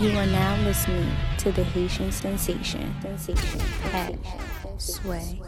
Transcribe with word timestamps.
You 0.00 0.10
are 0.18 0.26
now 0.26 0.56
listening 0.64 1.08
to 1.38 1.52
the 1.52 1.62
Haitian 1.62 2.10
sensation. 2.10 2.92
Sensation. 3.00 3.60
Sway. 4.76 5.40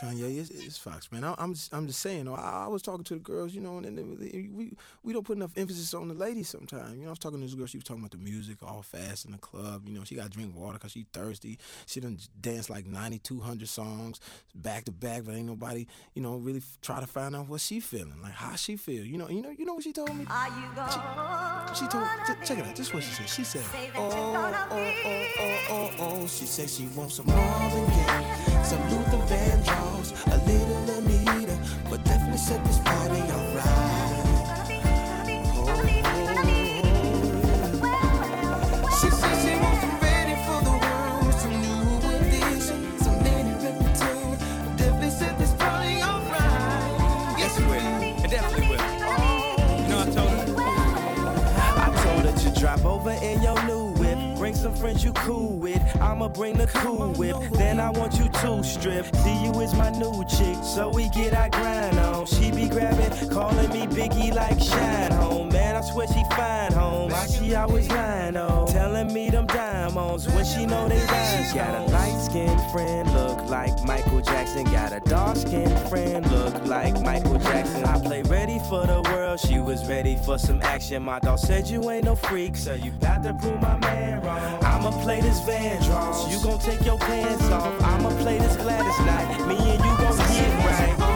Kanye, 0.00 0.38
it's, 0.40 0.50
it's 0.50 0.78
Fox, 0.78 1.10
man. 1.12 1.24
I, 1.24 1.34
I'm 1.38 1.54
just, 1.54 1.72
I'm 1.74 1.86
just 1.86 2.00
saying. 2.00 2.26
I, 2.28 2.64
I 2.64 2.68
was 2.68 2.82
talking 2.82 3.04
to 3.04 3.14
the 3.14 3.20
girls, 3.20 3.54
you 3.54 3.60
know, 3.60 3.78
and, 3.78 3.86
and 3.98 4.18
we 4.56 4.72
we 5.02 5.12
don't 5.12 5.24
put 5.24 5.36
enough 5.36 5.52
emphasis 5.56 5.92
on 5.94 6.08
the 6.08 6.14
ladies 6.14 6.48
sometimes. 6.48 6.94
You 6.96 7.02
know, 7.02 7.08
I 7.08 7.10
was 7.10 7.18
talking 7.18 7.38
to 7.40 7.46
this 7.46 7.54
girl. 7.54 7.66
She 7.66 7.76
was 7.78 7.84
talking 7.84 8.02
about 8.02 8.12
the 8.12 8.18
music, 8.18 8.58
all 8.62 8.82
fast 8.82 9.24
in 9.26 9.32
the 9.32 9.38
club. 9.38 9.82
You 9.86 9.94
know, 9.94 10.04
she 10.04 10.14
got 10.14 10.24
to 10.24 10.30
drink 10.30 10.54
water 10.56 10.74
because 10.74 10.92
she 10.92 11.06
thirsty. 11.12 11.58
She 11.86 12.00
done 12.00 12.18
danced 12.40 12.70
like 12.70 12.86
9,200 12.86 13.68
songs 13.68 14.20
back 14.54 14.84
to 14.86 14.92
back, 14.92 15.24
but 15.24 15.34
ain't 15.34 15.46
nobody, 15.46 15.86
you 16.14 16.22
know, 16.22 16.36
really 16.36 16.58
f- 16.58 16.78
try 16.82 17.00
to 17.00 17.06
find 17.06 17.36
out 17.36 17.48
what 17.48 17.60
she 17.60 17.80
feeling, 17.80 18.20
like 18.22 18.32
how 18.32 18.56
she 18.56 18.76
feel. 18.76 19.04
You 19.04 19.18
know, 19.18 19.28
you 19.28 19.42
know, 19.42 19.50
you 19.50 19.64
know 19.64 19.74
what 19.74 19.84
she 19.84 19.92
told 19.92 20.14
me. 20.16 20.24
She, 20.24 21.74
she 21.84 21.86
told. 21.88 22.04
ch- 22.26 22.46
check 22.48 22.58
it 22.58 22.66
out. 22.66 22.76
This 22.76 22.88
is 22.88 22.94
what 22.94 23.02
she 23.02 23.12
said. 23.12 23.28
She 23.28 23.44
said, 23.44 23.62
oh, 23.96 24.10
oh, 24.12 24.66
oh, 24.70 24.92
oh, 25.04 25.26
oh, 25.38 25.90
oh, 26.00 26.20
oh. 26.22 26.26
She 26.26 26.46
said 26.46 26.68
she 26.70 26.86
wants 26.96 27.16
some 27.16 27.26
Marvin 27.26 27.86
Gaye, 27.86 28.59
some 28.64 28.82
Luther 28.90 29.18
Vandross, 29.26 30.12
a 30.26 30.36
little 30.46 30.90
Anita, 30.98 31.56
but 31.88 32.02
definitely 32.04 32.38
set 32.38 32.64
this 32.64 32.78
party 32.80 33.20
alright. 33.32 34.26
She 39.00 39.08
said 39.10 39.36
she 39.42 39.52
wants 39.60 39.80
some 39.80 39.98
ready 40.00 40.36
for 40.46 40.60
the 40.62 40.74
world, 40.84 41.34
new 41.50 42.08
edition, 42.16 42.98
some 42.98 43.18
lady 43.24 43.52
reputation. 43.64 44.38
Definitely 44.76 45.10
set 45.10 45.38
this 45.38 45.52
party 45.54 46.02
alright. 46.02 47.38
Yes, 47.38 47.58
it 47.58 47.66
will. 47.66 48.24
It 48.24 48.30
definitely 48.30 48.68
will. 48.68 48.84
You 49.80 49.88
know, 49.88 50.00
I 50.00 50.10
told 50.14 50.30
her. 50.30 50.44
I 51.76 51.86
told 52.04 52.22
her 52.26 52.34
to 52.38 52.60
drop 52.60 52.84
over 52.84 53.10
in 53.10 53.39
some 54.70 54.80
friends 54.80 55.04
you 55.04 55.12
cool 55.12 55.56
with. 55.56 55.80
I'ma 56.00 56.28
bring 56.28 56.56
the 56.56 56.66
cool 56.66 57.12
whip. 57.14 57.36
Then 57.52 57.80
I 57.80 57.90
want 57.90 58.14
you 58.18 58.28
to 58.28 58.62
strip. 58.62 59.04
See 59.16 59.44
you 59.44 59.52
is 59.60 59.74
my 59.74 59.90
new 59.90 60.24
chick. 60.24 60.56
So 60.64 60.90
we 60.94 61.08
get 61.10 61.34
our 61.34 61.48
grind 61.48 61.98
on. 61.98 62.26
She 62.26 62.50
be 62.50 62.68
grabbing, 62.68 63.30
calling 63.30 63.70
me 63.70 63.86
Biggie 63.86 64.34
like 64.34 64.60
Shine 64.60 65.12
Home. 65.12 65.48
Man, 65.48 65.76
I 65.76 65.80
swear 65.80 66.06
she 66.06 66.22
fine 66.36 66.72
home. 66.72 67.10
Why 67.10 67.26
she 67.26 67.54
always 67.54 67.88
lying 67.88 68.36
on? 68.36 68.68
Telling 68.68 69.12
me 69.12 69.30
them 69.30 69.46
diamonds 69.46 70.28
when 70.28 70.44
she 70.44 70.66
know 70.66 70.88
they 70.88 70.98
rhyme. 71.06 71.44
She 71.44 71.54
got 71.54 71.74
a 71.74 71.78
oh. 71.78 71.92
light 71.92 72.20
skinned 72.20 72.60
friend, 72.72 73.12
look 73.12 73.50
like 73.50 73.82
Michael 73.84 74.20
Jackson. 74.20 74.64
Got 74.64 74.92
a 74.92 75.00
dark 75.00 75.36
skinned 75.36 75.78
friend, 75.88 76.30
look 76.30 76.64
like 76.66 77.00
Michael 77.02 77.38
Jackson. 77.38 77.84
I 77.84 78.00
play 78.00 78.22
ready 78.22 78.58
for 78.68 78.86
the 78.86 79.02
world. 79.10 79.40
She 79.40 79.58
was 79.58 79.86
ready 79.88 80.16
for 80.24 80.38
some 80.38 80.60
action. 80.62 81.02
My 81.02 81.18
dog 81.18 81.38
said 81.38 81.68
you 81.68 81.90
ain't 81.90 82.04
no 82.04 82.14
freak, 82.14 82.56
so 82.56 82.74
you 82.74 82.92
got 83.00 83.22
to 83.24 83.34
prove 83.34 83.60
my 83.60 83.76
man 83.78 84.22
wrong. 84.22 84.59
I'ma 84.62 84.90
play 85.02 85.20
this 85.20 85.40
Van 85.40 85.80
Vandross. 85.80 86.30
You 86.30 86.42
gon' 86.42 86.58
take 86.58 86.84
your 86.84 86.98
pants 86.98 87.50
off. 87.50 87.80
I'ma 87.82 88.10
play 88.22 88.38
this 88.38 88.56
Gladys 88.56 88.98
Knight. 89.00 89.46
Me 89.48 89.56
and 89.56 89.84
you 89.84 89.96
gon' 89.98 90.16
get 90.16 90.66
right. 90.66 91.09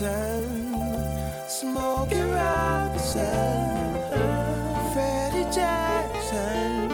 Robinson. 0.00 0.74
Smokey 1.48 2.20
Robinson, 2.20 3.94
Freddie 4.92 5.50
Jackson, 5.50 6.88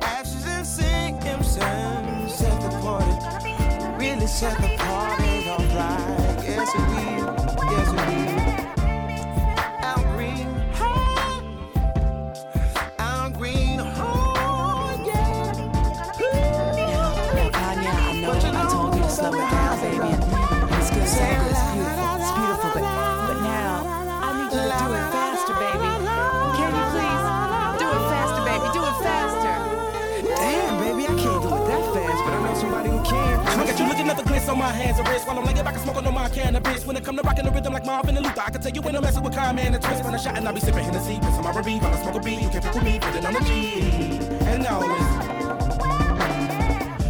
Ashes 0.00 0.46
and 0.46 2.30
set 2.30 2.60
the 2.62 2.70
party, 2.80 3.96
really 3.98 4.26
set 4.26 4.56
the 4.58 4.71
hands 34.72 34.98
and 34.98 35.08
wrists 35.08 35.26
while 35.26 35.38
I'm 35.38 35.44
laying 35.44 35.64
back 35.64 35.74
and 35.74 35.82
smoking 35.82 36.06
on 36.06 36.14
my 36.14 36.28
cannabis. 36.28 36.86
When 36.86 36.96
it 36.96 37.04
come 37.04 37.16
to 37.16 37.22
rocking 37.22 37.44
the 37.44 37.50
rhythm 37.50 37.72
like 37.72 37.86
Marvin 37.86 38.16
and 38.16 38.24
Luther, 38.24 38.42
I 38.44 38.50
can 38.50 38.60
tell 38.60 38.72
you 38.72 38.82
when 38.82 38.96
I'm 38.96 39.02
messing 39.02 39.22
with 39.22 39.34
Kyle-Man 39.34 39.74
and 39.74 39.82
Twist. 39.82 40.04
When 40.04 40.14
I 40.14 40.18
shot 40.18 40.36
and 40.36 40.48
I 40.48 40.52
be 40.52 40.60
sipping 40.60 40.84
Hennessy, 40.84 41.18
piss 41.20 41.34
on 41.34 41.44
my 41.44 41.52
R&B, 41.52 41.78
while 41.78 41.94
I 41.94 42.02
smoke 42.02 42.14
a 42.16 42.20
beat. 42.20 42.42
You 42.42 42.48
can't 42.50 42.64
pick 42.64 42.74
with 42.74 42.84
me, 42.84 42.98
put 42.98 43.14
it 43.14 43.24
on 43.24 43.34
the 43.34 43.40
G. 43.40 44.02
And 44.50 44.62
listen. 44.62 45.22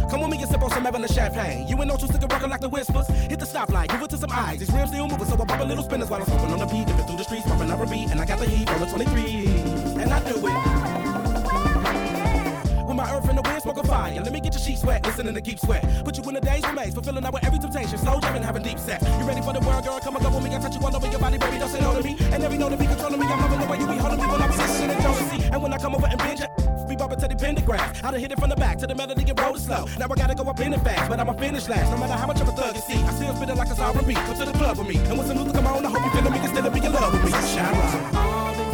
Come 0.09 0.21
with 0.21 0.29
me 0.29 0.41
and 0.41 0.51
sip 0.51 0.61
on 0.61 0.69
some 0.69 0.83
the 0.83 1.07
champagne. 1.11 1.67
You 1.67 1.75
ain't 1.77 1.87
no 1.87 1.97
two 1.97 2.05
stick 2.05 2.21
rockin' 2.21 2.49
like 2.49 2.61
the 2.61 2.69
whispers. 2.69 3.07
Hit 3.07 3.39
the 3.39 3.45
stoplight, 3.45 3.89
give 3.89 4.01
it 4.01 4.09
to 4.11 4.17
some 4.17 4.31
eyes. 4.31 4.59
These 4.59 4.71
rims 4.71 4.89
still 4.89 5.07
moving, 5.07 5.25
so 5.25 5.41
I 5.41 5.45
pop 5.45 5.59
a 5.59 5.63
little 5.63 5.83
spinners 5.83 6.09
while 6.09 6.21
I'm 6.21 6.27
smoking 6.27 6.51
on 6.51 6.59
the 6.59 6.67
beat. 6.67 6.85
Dipping 6.85 7.05
through 7.07 7.17
the 7.17 7.23
streets, 7.23 7.47
popping 7.47 7.71
up 7.71 7.81
a 7.81 7.85
beat, 7.87 8.11
and 8.11 8.21
I 8.21 8.25
got 8.25 8.39
the 8.39 8.45
heat 8.45 8.69
on 8.69 8.79
the 8.79 8.85
23. 8.85 9.47
And 10.01 10.13
I 10.13 10.19
do 10.29 10.47
it. 10.47 10.92
My 13.03 13.11
earth 13.17 13.29
in 13.29 13.35
the 13.35 13.41
wind, 13.41 13.61
smoke 13.61 13.75
a 13.75 13.83
fire. 13.85 14.15
Let 14.15 14.31
me 14.31 14.39
get 14.39 14.53
your 14.53 14.63
sheets 14.63 14.81
wet, 14.81 15.05
listening 15.05 15.33
to 15.35 15.41
keep 15.41 15.59
sweat. 15.59 15.83
Put 16.05 16.17
you 16.17 16.23
in 16.23 16.35
the 16.35 16.39
days 16.39 16.65
remains, 16.65 16.93
fulfilling 16.93 17.25
out 17.25 17.33
with 17.33 17.43
every 17.43 17.59
temptation. 17.59 17.97
Slow 17.97 18.21
jamming, 18.21 18.43
having 18.43 18.63
deep 18.63 18.79
set. 18.79 19.01
You 19.19 19.27
ready 19.27 19.41
for 19.41 19.51
the 19.51 19.59
world, 19.59 19.83
girl? 19.83 19.99
Come 19.99 20.15
and 20.15 20.23
go 20.23 20.31
with 20.31 20.41
me. 20.41 20.55
I 20.55 20.59
touch 20.59 20.73
you 20.73 20.79
all 20.79 20.95
over 20.95 21.07
your 21.07 21.19
body, 21.19 21.37
baby. 21.37 21.59
Don't 21.59 21.67
say 21.67 21.81
no 21.81 21.99
to 21.99 22.01
me. 22.01 22.15
And 22.31 22.41
every 22.41 22.57
know 22.57 22.69
to 22.69 22.77
be 22.77 22.87
controlling 22.87 23.19
me. 23.19 23.27
I'm 23.27 23.41
loving 23.41 23.59
the 23.59 23.67
way 23.67 23.77
you 23.77 23.87
be 23.87 23.97
holding 23.99 24.19
me 24.21 24.25
when 24.25 24.41
I 24.41 24.47
be 24.47 24.55
listening 24.55 24.95
to 24.95 25.03
jealousy. 25.03 25.43
And 25.51 25.61
when 25.61 25.73
I 25.73 25.77
come 25.79 25.95
over 25.95 26.07
and 26.07 26.17
binge 26.17 26.47
be 26.87 26.95
bumping 26.95 27.19
to 27.19 27.27
the 27.27 27.35
pentagram. 27.35 27.91
I 28.03 28.11
done 28.11 28.21
hit 28.21 28.31
it 28.31 28.39
from 28.39 28.49
the 28.49 28.55
back 28.55 28.77
to 28.77 28.87
the 28.87 28.95
melody 28.95 29.27
and 29.27 29.37
roll 29.37 29.55
it 29.55 29.59
slow. 29.59 29.83
Now 29.99 30.07
I 30.07 30.15
gotta 30.15 30.35
go 30.35 30.43
up 30.43 30.59
in 30.61 30.71
it 30.71 30.79
fast, 30.79 31.09
but 31.09 31.19
I'ma 31.19 31.33
finish 31.33 31.67
last. 31.67 31.91
No 31.91 31.97
matter 31.97 32.15
how 32.15 32.27
much 32.27 32.39
of 32.39 32.47
a 32.47 32.53
thug 32.53 32.73
you 32.73 32.83
see, 32.87 33.03
I 33.03 33.11
still 33.19 33.35
spit 33.35 33.49
it 33.49 33.57
like 33.57 33.67
it's 33.67 33.79
R&B. 33.79 34.13
Come 34.13 34.37
to 34.39 34.45
the 34.45 34.55
club 34.55 34.77
with 34.77 34.87
me. 34.87 34.95
And 34.95 35.17
when 35.17 35.27
some 35.27 35.43
Luther 35.43 35.51
come 35.51 35.67
on, 35.67 35.85
I 35.85 35.89
hope 35.89 36.05
you 36.07 36.11
feeling 36.15 36.31
me, 36.31 36.39
can 36.39 36.55
still 36.55 36.71
be 36.71 36.79
in 36.79 36.93
love 36.93 37.11
with 37.11 37.25
me. 37.27 37.31
Shine 37.51 38.72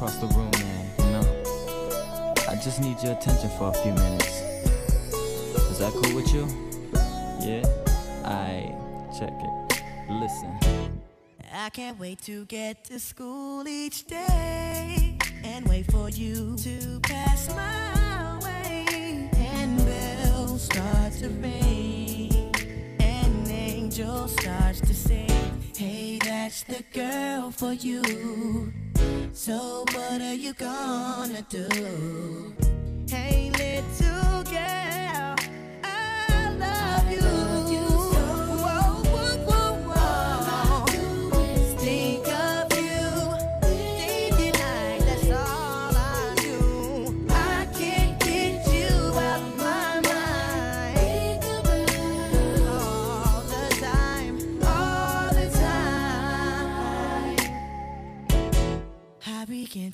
across 0.00 0.16
the 0.16 0.26
room, 0.28 0.50
man. 0.52 0.86
You 0.98 1.04
know, 1.12 2.34
I 2.48 2.54
just 2.54 2.80
need 2.80 3.02
your 3.02 3.12
attention 3.12 3.50
for 3.58 3.68
a 3.68 3.74
few 3.82 3.92
minutes. 3.92 4.40
Is 5.70 5.78
that 5.78 5.92
cool 5.92 6.14
with 6.16 6.32
you? 6.32 6.48
Yeah. 7.38 7.66
I 8.24 8.74
check 9.18 9.30
it. 9.30 9.82
Listen. 10.08 11.02
I 11.52 11.68
can't 11.68 11.98
wait 12.00 12.22
to 12.22 12.46
get 12.46 12.82
to 12.84 12.98
school 12.98 13.68
each 13.68 14.06
day 14.06 15.18
and 15.44 15.68
wait 15.68 15.92
for 15.92 16.08
you 16.08 16.56
to 16.56 17.00
pass 17.00 17.54
my 17.54 18.38
way. 18.42 19.28
And 19.36 19.76
bells 19.84 20.62
start 20.62 21.12
to 21.20 21.28
ring, 21.28 22.54
and 23.00 23.48
angel 23.48 24.28
starts 24.28 24.80
to 24.80 24.94
sing. 24.94 25.28
Hey, 25.76 26.18
that's 26.24 26.62
the 26.62 26.82
girl 26.94 27.50
for 27.50 27.74
you. 27.74 28.72
So 29.32 29.84
what 29.92 30.20
are 30.20 30.34
you 30.34 30.52
gonna 30.54 31.42
do? 31.48 31.66
Hey, 33.08 33.50
little 33.56 34.42
girl, 34.44 35.36
I 35.84 36.56
love 36.58 37.10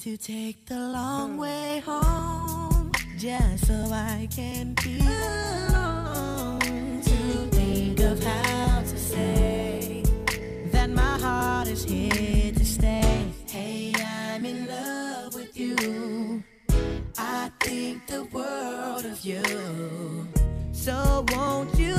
to 0.06 0.16
take 0.16 0.64
the 0.66 0.78
long 0.78 1.36
way 1.36 1.82
home 1.84 2.92
just 3.18 3.66
so 3.66 3.74
I 3.90 4.28
can 4.30 4.72
be 4.84 5.00
alone. 5.00 6.60
To 7.02 7.48
think 7.50 7.98
of 7.98 8.22
how 8.22 8.82
to 8.82 8.96
say 8.96 10.04
that 10.70 10.90
my 10.90 11.18
heart 11.18 11.66
is 11.66 11.82
here 11.82 12.52
to 12.52 12.64
stay. 12.64 13.32
Hey, 13.50 13.92
I'm 13.98 14.44
in 14.44 14.68
love 14.68 15.34
with 15.34 15.58
you. 15.58 16.44
I 17.18 17.50
think 17.58 18.06
the 18.06 18.22
world 18.26 19.04
of 19.06 19.24
you. 19.24 19.42
So 20.70 21.26
won't 21.32 21.76
you? 21.76 21.96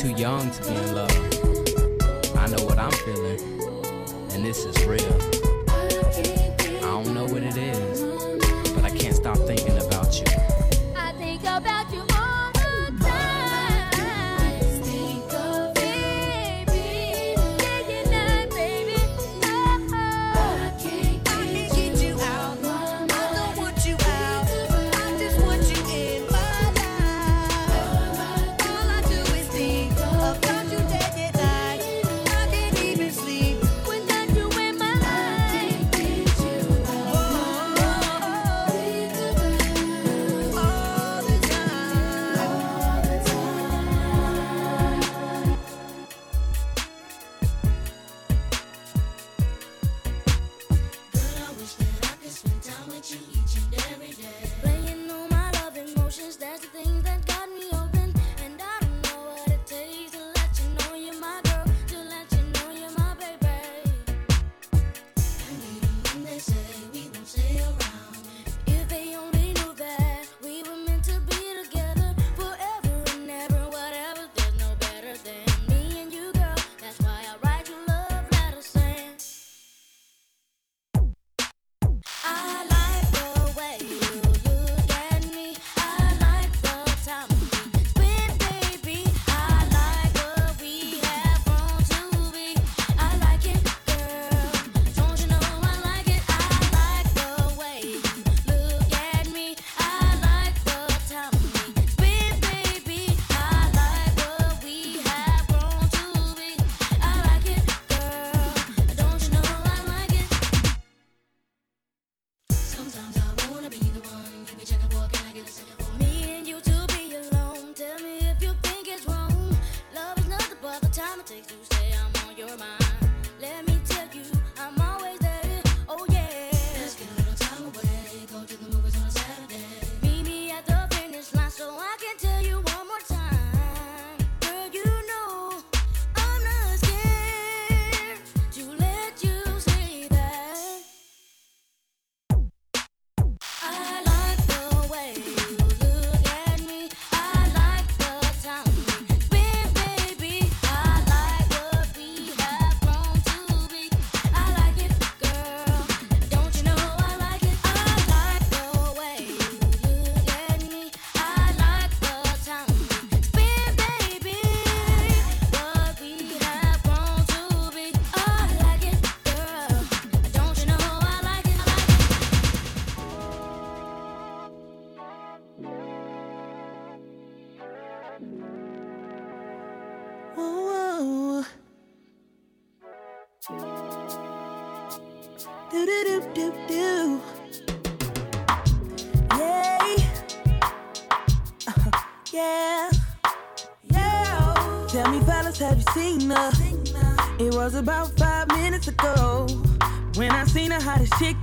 too 0.00 0.12
young 0.12 0.50
to 0.50 0.62
be 0.62 0.74
in 0.74 0.94
love. 0.94 1.29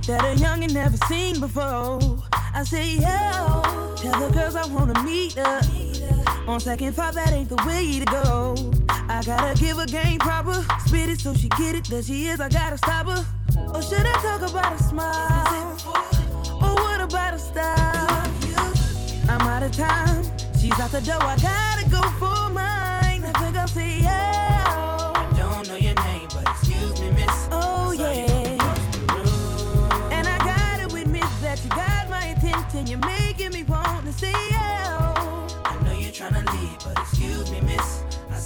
that 0.08 0.24
a 0.24 0.40
youngin' 0.42 0.72
never 0.72 0.96
seen 1.06 1.38
before. 1.38 2.00
I 2.32 2.64
say, 2.64 2.94
yo, 2.94 3.04
tell 3.94 4.18
the 4.20 4.30
girls 4.32 4.56
I 4.56 4.66
wanna 4.66 5.02
meet 5.02 5.34
her. 5.34 5.60
On 6.46 6.58
second 6.58 6.94
thought, 6.94 7.12
that 7.12 7.30
ain't 7.32 7.50
the 7.50 7.62
way 7.66 7.98
to 7.98 8.06
go. 8.06 8.56
I 9.10 9.22
gotta 9.22 9.54
give 9.60 9.78
a 9.78 9.84
game 9.84 10.18
proper, 10.18 10.64
spit 10.86 11.10
it 11.10 11.20
so 11.20 11.34
she 11.34 11.48
get 11.50 11.74
it. 11.74 11.84
That 11.88 12.06
she 12.06 12.28
is, 12.28 12.40
I 12.40 12.48
gotta 12.48 12.78
stop 12.78 13.06
her. 13.06 13.22
Or 13.74 13.82
should 13.82 14.06
I 14.06 14.12
talk 14.22 14.48
about 14.48 14.80
a 14.80 14.82
smile? 14.82 15.76
Or 16.62 16.74
what 16.74 17.00
about 17.02 17.34
a 17.34 17.38
style? 17.38 18.32
I'm 19.28 19.42
out 19.42 19.62
of 19.62 19.72
time. 19.72 20.24
She's 20.58 20.78
out 20.80 20.90
the 20.90 21.02
door, 21.02 21.22
I 21.22 21.36
gotta 21.36 21.90
go 21.90 22.00
for 22.18 22.37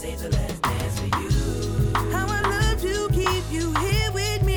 last 0.05 0.63
dance 0.63 0.99
for 0.99 1.07
you. 1.21 1.93
How 2.11 2.27
I 2.29 2.41
love 2.43 2.81
to 2.81 3.09
keep 3.15 3.45
you 3.53 3.73
here 3.75 4.11
with 4.13 4.43
me, 4.43 4.57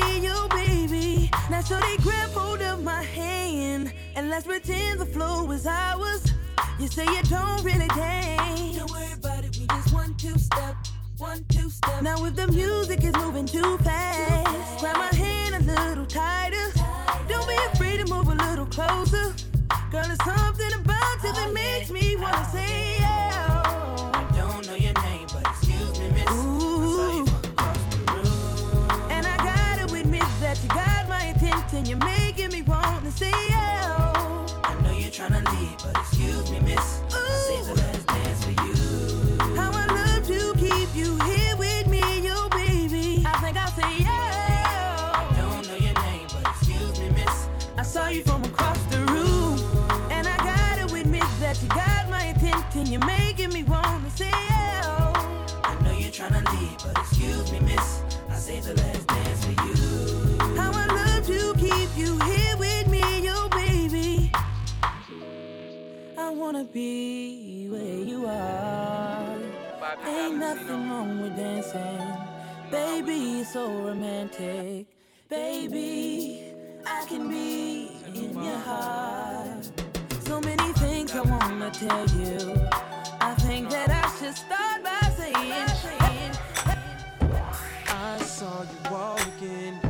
baby. 0.50 1.30
Now 1.48 1.60
so 1.60 1.78
they 1.78 1.96
grab 1.98 2.30
hold 2.30 2.60
of 2.62 2.82
my 2.82 3.02
hand 3.02 3.92
and 4.16 4.28
let's 4.28 4.44
pretend 4.44 4.98
the 4.98 5.06
flow 5.06 5.48
is 5.52 5.66
ours. 5.66 6.32
You 6.80 6.88
say 6.88 7.04
you 7.04 7.22
don't 7.24 7.62
really 7.62 7.86
dance. 7.88 8.76
Don't 8.76 8.90
worry 8.90 9.12
about 9.12 9.44
it, 9.44 9.56
we 9.56 9.66
just 9.68 9.94
one 9.94 10.14
two 10.16 10.36
step, 10.36 10.74
one 11.18 11.44
two 11.48 11.70
step. 11.70 12.02
Now 12.02 12.24
if 12.24 12.34
the 12.34 12.48
music 12.48 13.04
is 13.04 13.14
moving 13.14 13.46
too 13.46 13.78
fast, 13.78 14.80
grab 14.80 14.96
my 14.96 15.14
hand 15.16 15.54
a 15.54 15.86
little 15.86 16.06
tighter. 16.06 16.72
Don't 17.28 17.46
be 17.46 17.56
afraid 17.72 18.04
to 18.04 18.12
move 18.12 18.26
a 18.26 18.34
little 18.34 18.66
closer. 18.66 19.32
Girl, 19.92 20.04
it's 20.10 20.24
something 20.24 20.72
about 20.80 21.22
you 21.22 21.32
that 21.32 21.46
oh, 21.48 21.52
makes 21.52 21.90
me 21.92 22.16
wanna 22.16 22.44
say 22.46 22.96
yeah. 22.98 23.45
Attention. 31.76 31.86
You're 31.86 32.08
making 32.08 32.50
me 32.50 32.62
wanna 32.62 33.10
say 33.10 33.30
yeah. 33.48 34.46
I 34.64 34.80
know 34.82 34.92
you're 34.92 35.10
tryna 35.10 35.44
leave, 35.58 35.78
but 35.82 35.96
excuse 35.96 36.50
me, 36.50 36.60
miss. 36.60 37.00
I 37.12 37.44
saved 37.48 37.68
the 37.68 37.74
last 37.74 38.06
dance 38.06 38.44
for 38.44 38.50
you. 38.50 39.56
How 39.56 39.70
I 39.72 39.86
love 39.86 40.26
to 40.26 40.54
keep 40.54 40.94
you 40.94 41.18
here 41.24 41.56
with 41.56 41.86
me, 41.86 42.20
yo 42.20 42.48
baby. 42.50 43.24
I 43.26 43.38
think 43.40 43.56
I'll 43.56 43.70
say 43.72 43.98
yeah. 43.98 45.34
Don't 45.36 45.68
know 45.68 45.76
your 45.76 45.94
name, 46.02 46.26
but 46.32 46.46
excuse 46.50 47.00
me, 47.00 47.10
miss. 47.10 47.48
I 47.76 47.82
saw 47.82 48.08
you 48.08 48.22
from 48.22 48.44
across 48.44 48.82
the 48.84 48.98
room, 49.12 49.58
and 50.10 50.26
I 50.26 50.36
gotta 50.36 50.94
admit 50.94 51.24
that 51.40 51.60
you 51.62 51.68
got 51.68 52.08
my 52.08 52.24
attention. 52.26 52.86
You're 52.92 53.06
making 53.06 53.50
me 53.52 53.64
wanna 53.64 54.10
say 54.10 54.30
yeah. 54.30 55.12
I 55.64 55.76
know 55.82 55.92
you're 55.92 56.10
tryna 56.10 56.44
leave, 56.58 56.78
but 56.78 56.98
excuse 56.98 57.52
me, 57.52 57.60
miss. 57.60 58.02
I 58.30 58.36
saved 58.36 58.66
the 58.66 58.74
last 58.74 59.06
dance 59.06 59.44
for 59.44 59.52
you. 59.66 60.15
I 66.26 66.30
wanna 66.30 66.64
be 66.64 67.68
where 67.70 68.04
you 68.04 68.26
are. 68.26 69.38
Ain't 70.04 70.38
nothing 70.38 70.90
wrong 70.90 71.22
with 71.22 71.36
dancing. 71.36 72.02
Baby, 72.68 73.42
it's 73.42 73.52
so 73.52 73.70
romantic. 73.70 74.86
Baby, 75.28 76.52
I 76.84 77.06
can 77.06 77.28
be 77.28 78.02
in 78.12 78.42
your 78.42 78.58
heart. 78.58 79.70
So 80.22 80.40
many 80.40 80.72
things 80.72 81.12
I 81.14 81.20
wanna 81.20 81.70
tell 81.70 82.06
you. 82.18 82.38
I 83.20 83.32
think 83.46 83.70
that 83.70 83.88
I 83.88 84.06
should 84.18 84.34
start 84.34 84.82
by 84.82 85.08
saying, 85.10 85.68
saying 85.84 86.32
I 87.86 88.18
saw 88.18 88.62
you 88.62 88.90
walking 88.90 89.85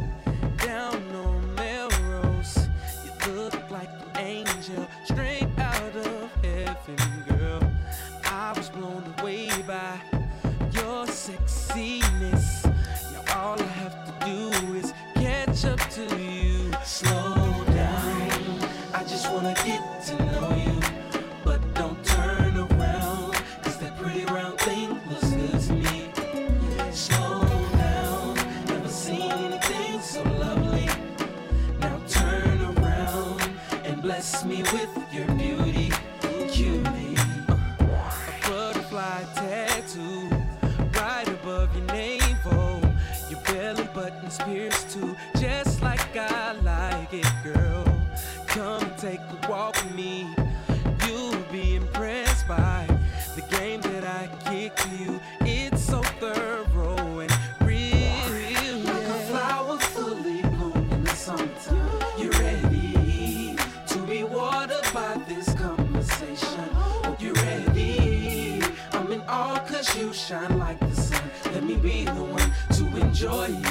to 73.16 73.65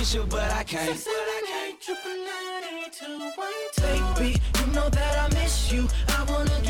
kiss 0.00 0.14
you, 0.14 0.24
but 0.30 0.50
I 0.50 0.64
can't. 0.64 1.04
But 1.04 1.12
I 1.12 1.42
can't 1.46 1.80
triple 1.80 2.10
nine 2.10 2.84
eight 2.84 2.92
two 2.92 3.18
one 3.36 3.52
two. 3.76 3.82
Baby, 3.82 4.40
you 4.58 4.66
know 4.72 4.88
that 4.88 5.14
I 5.18 5.34
miss 5.34 5.70
you. 5.70 5.86
I 6.08 6.24
wanna 6.24 6.69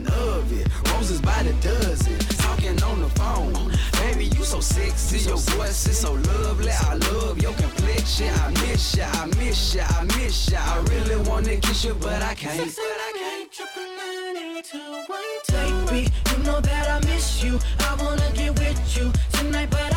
of 0.00 0.52
it. 0.52 0.66
Roses 0.90 1.20
by 1.20 1.42
the 1.42 1.52
dozen, 1.60 2.18
talking 2.38 2.82
on 2.82 3.00
the 3.00 3.10
phone. 3.10 3.72
Baby, 4.00 4.26
you 4.36 4.44
so 4.44 4.60
sexy, 4.60 5.18
your 5.28 5.36
voice 5.36 5.86
is 5.86 5.98
so 5.98 6.12
lovely. 6.14 6.70
I 6.70 6.94
love 6.94 7.40
your 7.40 7.52
complexion. 7.54 8.32
I 8.34 8.50
miss 8.62 8.96
ya, 8.96 9.06
I 9.12 9.26
miss 9.38 9.74
ya, 9.74 9.84
I 9.88 10.04
miss 10.16 10.50
ya. 10.50 10.58
I 10.60 10.78
really 10.90 11.18
wanna 11.28 11.56
kiss 11.56 11.84
you, 11.84 11.94
but 11.94 12.22
I 12.22 12.34
can't. 12.34 12.60
Six, 12.60 12.76
but 12.76 13.00
I 13.08 13.12
can't. 13.20 13.52
Triple 13.52 13.88
nine, 14.00 14.36
eight, 14.36 14.64
two, 14.64 14.78
one, 15.06 15.20
two. 15.46 15.86
Baby, 15.86 16.08
you 16.30 16.38
know 16.44 16.60
that 16.60 16.88
I 16.88 17.06
miss 17.06 17.42
you. 17.44 17.58
I 17.80 17.94
wanna 18.02 18.30
get 18.34 18.58
with 18.58 18.96
you 18.96 19.12
tonight, 19.32 19.68
but 19.70 19.91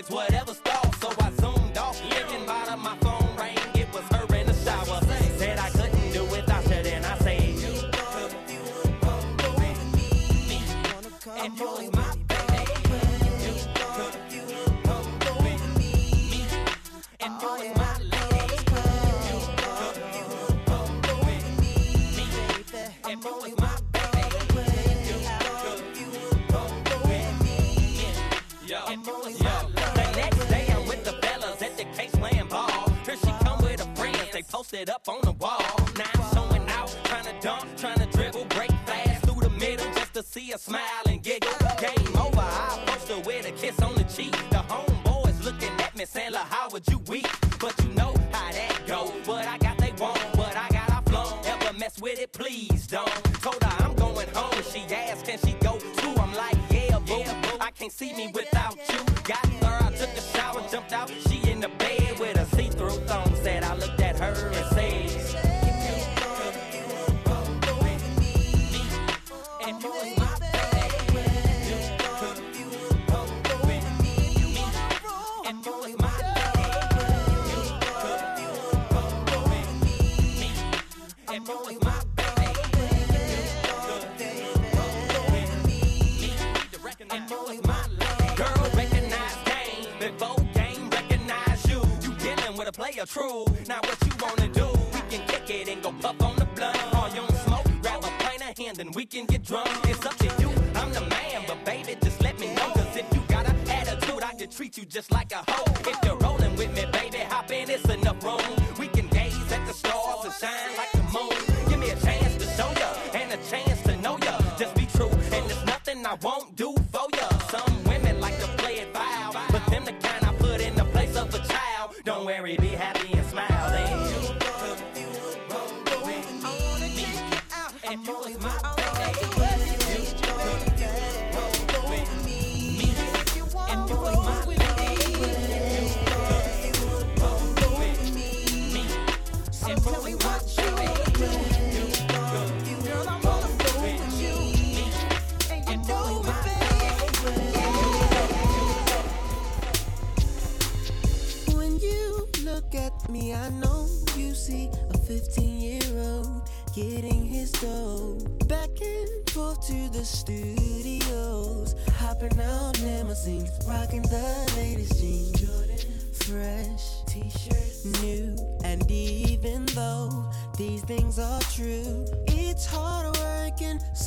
It's 0.00 0.08
whatever 0.08 0.49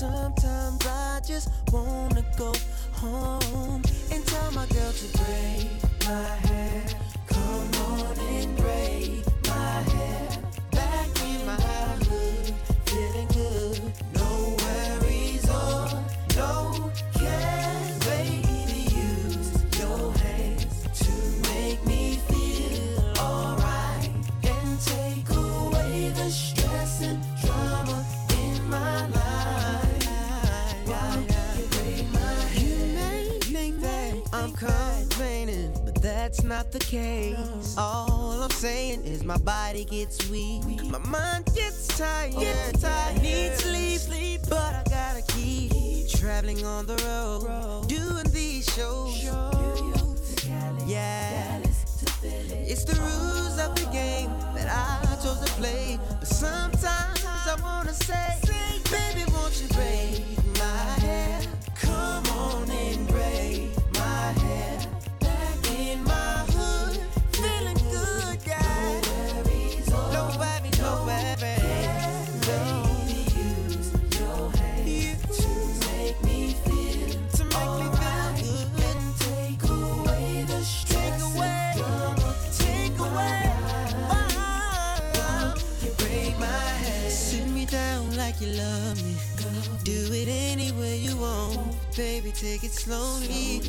Sometimes 0.03 0.85
I 0.85 1.21
just 1.25 1.49
wanna 1.71 2.25
go 2.37 2.51
home 2.91 3.81
and 4.11 4.25
tell 4.27 4.51
my 4.51 4.65
girl 4.65 4.91
to 4.91 5.17
braid 5.17 5.69
my 6.03 6.27
hair. 6.47 6.83
Come 7.27 7.71
on 7.87 8.19
and 8.19 8.57
braid 8.57 9.23
my 9.47 9.81
hair. 9.93 10.27
Back 10.71 11.07
in 11.23 11.45
my 11.45 11.55
hood, 11.55 12.53
feeling 12.85 13.27
good. 13.29 13.81
No 14.15 14.62
that's 36.43 36.65
not 36.65 36.71
the 36.71 36.79
case. 36.79 37.75
All 37.77 38.43
I'm 38.43 38.49
saying 38.49 39.03
is 39.05 39.23
my 39.23 39.37
body 39.37 39.85
gets 39.85 40.29
weak, 40.29 40.63
my 40.85 40.99
mind 40.99 41.45
gets 41.55 41.87
tired. 41.87 42.83
I 42.83 43.17
need 43.21 43.53
sleep, 43.53 44.41
but 44.49 44.73
I 44.73 44.83
gotta 44.89 45.21
keep 45.33 46.09
traveling 46.09 46.65
on 46.65 46.85
the 46.85 46.95
road, 47.05 47.87
doing 47.87 48.29
these 48.31 48.65
shows. 48.73 49.23
Yeah, 50.85 51.61
it's 52.41 52.83
the 52.83 52.99
rules 52.99 53.57
of 53.59 53.75
the 53.75 53.89
game 53.91 54.29
that 54.55 54.67
I 54.69 55.15
chose 55.23 55.39
to 55.39 55.51
play. 55.53 55.97
But 56.19 56.27
sometimes 56.27 57.23
I 57.25 57.55
wanna 57.61 57.93
say, 57.93 58.39
baby, 58.91 59.23
won't 59.31 59.61
you 59.61 59.67
braid 59.69 60.23
my 60.57 60.99
hair? 61.05 61.41
Come 61.75 62.25
on 62.27 62.69
and 62.69 63.07
baby. 91.95 92.31
Take 92.31 92.63
it 92.63 92.71
slowly, 92.71 93.61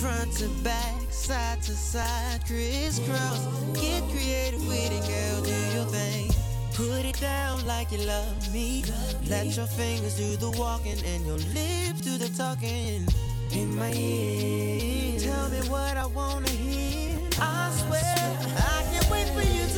front 0.00 0.32
to 0.38 0.48
back, 0.62 1.00
side 1.10 1.62
to 1.62 1.72
side, 1.72 2.44
crisscross. 2.46 3.46
Get 3.74 4.02
creative 4.10 4.66
with 4.66 4.92
it, 4.92 5.04
girl. 5.08 5.42
Do 5.42 5.76
your 5.76 5.86
thing. 5.86 6.30
Put 6.74 7.04
it 7.04 7.20
down 7.20 7.66
like 7.66 7.92
you 7.92 7.98
love 7.98 8.52
me. 8.52 8.84
Let 9.28 9.56
your 9.56 9.66
fingers 9.66 10.16
do 10.16 10.36
the 10.36 10.50
walking 10.58 10.98
and 11.04 11.26
your 11.26 11.38
lips 11.38 12.00
do 12.00 12.18
the 12.18 12.28
talking. 12.36 13.06
In 13.52 13.76
my 13.76 13.92
ear, 13.92 15.18
tell 15.20 15.48
me 15.50 15.58
what 15.68 15.96
I 15.96 16.06
wanna 16.06 16.48
hear. 16.50 17.18
I 17.38 17.70
swear, 17.86 18.38
I 18.56 18.84
can't 18.90 19.10
wait 19.10 19.28
for 19.28 19.42
you 19.42 19.71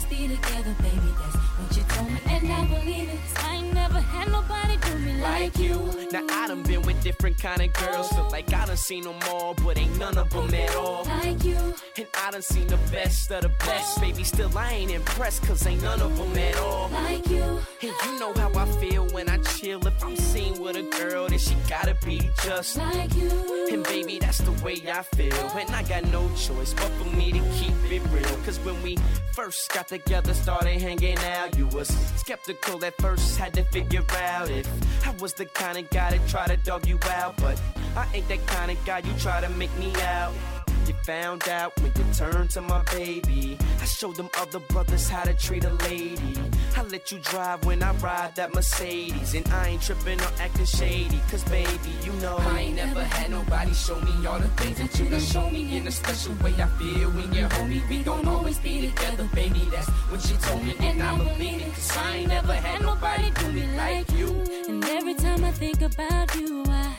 always 0.00 0.18
be 0.18 0.34
together, 0.34 0.74
baby. 0.80 1.14
That's 1.18 1.36
what 1.36 1.76
you 1.76 1.82
told 1.88 2.10
me, 2.10 2.20
and 2.26 2.52
I 2.52 2.64
believe 2.66 3.08
it. 3.08 3.18
'Cause 3.34 3.44
I 3.44 3.56
ain't 3.56 3.74
never 3.74 4.00
had 4.00 4.28
nobody 4.30 4.76
do 4.76 4.98
me 4.98 5.20
like 5.20 5.58
you. 5.58 6.08
Now 6.12 6.24
I 6.30 6.46
done 6.48 6.62
been 6.62 6.82
with 6.82 7.02
different 7.02 7.38
kind 7.38 7.60
of 7.62 7.72
girls, 7.72 8.08
feel 8.08 8.28
like 8.30 8.52
I 8.52 8.66
done 8.66 8.76
seen 8.76 9.04
them 9.04 9.18
all, 9.28 9.54
but 9.54 9.78
ain't 9.78 9.96
none 9.98 10.16
of 10.18 10.30
them 10.30 10.52
at 10.54 10.74
all. 10.76 11.04
Like 11.04 11.44
you. 11.44 11.74
And 11.96 12.06
I 12.14 12.30
done 12.30 12.42
seen 12.42 12.66
the 12.66 12.78
best 12.92 13.30
of 13.30 13.42
the 13.42 13.48
best, 13.66 14.00
baby. 14.00 14.24
Still 14.24 14.56
I 14.56 14.72
ain't 14.72 14.90
impressed, 14.90 15.42
cause 15.42 15.66
ain't 15.66 15.82
none 15.82 16.00
of 16.00 16.16
them 16.16 16.36
at 16.38 16.56
all. 16.58 16.88
Like 16.90 17.26
you. 17.28 17.39
Be 22.10 22.30
just 22.42 22.76
like 22.76 23.14
you. 23.14 23.68
And 23.70 23.84
baby, 23.84 24.18
that's 24.18 24.38
the 24.38 24.52
way 24.64 24.82
I 24.90 25.02
feel. 25.02 25.46
And 25.56 25.70
I 25.70 25.82
got 25.84 26.04
no 26.06 26.28
choice 26.36 26.74
but 26.74 26.90
for 26.98 27.08
me 27.16 27.32
to 27.32 27.40
keep 27.58 27.74
it 27.90 28.02
real. 28.12 28.36
Cause 28.44 28.58
when 28.60 28.82
we 28.82 28.98
first 29.32 29.72
got 29.72 29.86
together, 29.88 30.34
started 30.34 30.80
hanging 30.80 31.18
out, 31.18 31.56
you 31.56 31.66
was 31.68 31.88
skeptical 32.16 32.84
at 32.84 32.96
first, 33.00 33.38
had 33.38 33.54
to 33.54 33.64
figure 33.64 34.04
out 34.18 34.50
if 34.50 34.66
I 35.06 35.10
was 35.22 35.34
the 35.34 35.46
kind 35.46 35.78
of 35.78 35.88
guy 35.90 36.10
that 36.10 36.28
try 36.28 36.46
to 36.48 36.56
dog 36.56 36.86
you 36.86 36.98
out. 37.10 37.36
But 37.36 37.60
I 37.96 38.06
ain't 38.14 38.28
that 38.28 38.44
kind 38.46 38.70
of 38.72 38.84
guy 38.84 38.98
you 38.98 39.12
try 39.18 39.40
to 39.40 39.48
make 39.50 39.74
me 39.78 39.92
out. 40.02 40.34
You 41.00 41.04
found 41.04 41.48
out 41.48 41.72
when 41.80 41.92
you 41.96 42.04
turned 42.12 42.50
to 42.50 42.60
my 42.60 42.82
baby. 42.92 43.56
I 43.80 43.84
showed 43.86 44.16
them 44.16 44.28
other 44.38 44.58
brothers 44.58 45.08
how 45.08 45.24
to 45.24 45.32
treat 45.34 45.64
a 45.64 45.72
lady. 45.88 46.34
I 46.76 46.82
let 46.82 47.10
you 47.10 47.18
drive 47.20 47.64
when 47.64 47.82
I 47.82 47.92
ride 47.96 48.34
that 48.36 48.52
Mercedes. 48.54 49.34
And 49.34 49.46
I 49.48 49.68
ain't 49.68 49.82
tripping 49.82 50.20
or 50.20 50.30
acting 50.38 50.66
shady. 50.66 51.20
Cause 51.30 51.44
baby, 51.44 51.92
you 52.02 52.12
know 52.14 52.36
I 52.36 52.60
ain't 52.60 52.76
never 52.76 53.02
had 53.02 53.30
nobody 53.30 53.72
show 53.72 53.98
me 54.00 54.26
all 54.26 54.38
the 54.38 54.48
things 54.48 54.78
that 54.78 54.98
you 54.98 55.08
done 55.08 55.20
show 55.20 55.48
me 55.50 55.76
in 55.76 55.86
a 55.86 55.90
special 55.90 56.34
way. 56.42 56.54
I 56.58 56.66
feel 56.66 57.10
when 57.10 57.32
you 57.32 57.46
hold 57.48 57.68
me, 57.68 57.82
we 57.88 58.02
gon' 58.02 58.26
always 58.28 58.58
be 58.58 58.88
together, 58.88 59.28
baby. 59.34 59.68
That's 59.70 59.88
what 59.88 60.28
you 60.30 60.36
told 60.36 60.62
me, 60.64 60.74
and 60.80 61.02
I 61.02 61.16
believe 61.16 61.62
it. 61.62 61.72
Cause 61.74 61.96
I 61.96 62.16
ain't 62.16 62.28
never 62.28 62.52
had 62.54 62.82
nobody 62.82 63.30
do 63.30 63.52
me 63.52 63.66
like 63.76 64.10
you. 64.12 64.28
And 64.68 64.84
every 64.84 65.14
time 65.14 65.44
I 65.44 65.52
think 65.52 65.80
about 65.80 66.34
you, 66.34 66.64
I, 66.68 66.94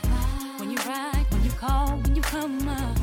when 0.58 0.70
you 0.72 0.78
ride, 0.78 1.26
when 1.30 1.44
you 1.44 1.50
call, 1.50 1.98
when 1.98 2.16
you 2.16 2.22
come 2.22 2.68
up, 2.68 3.01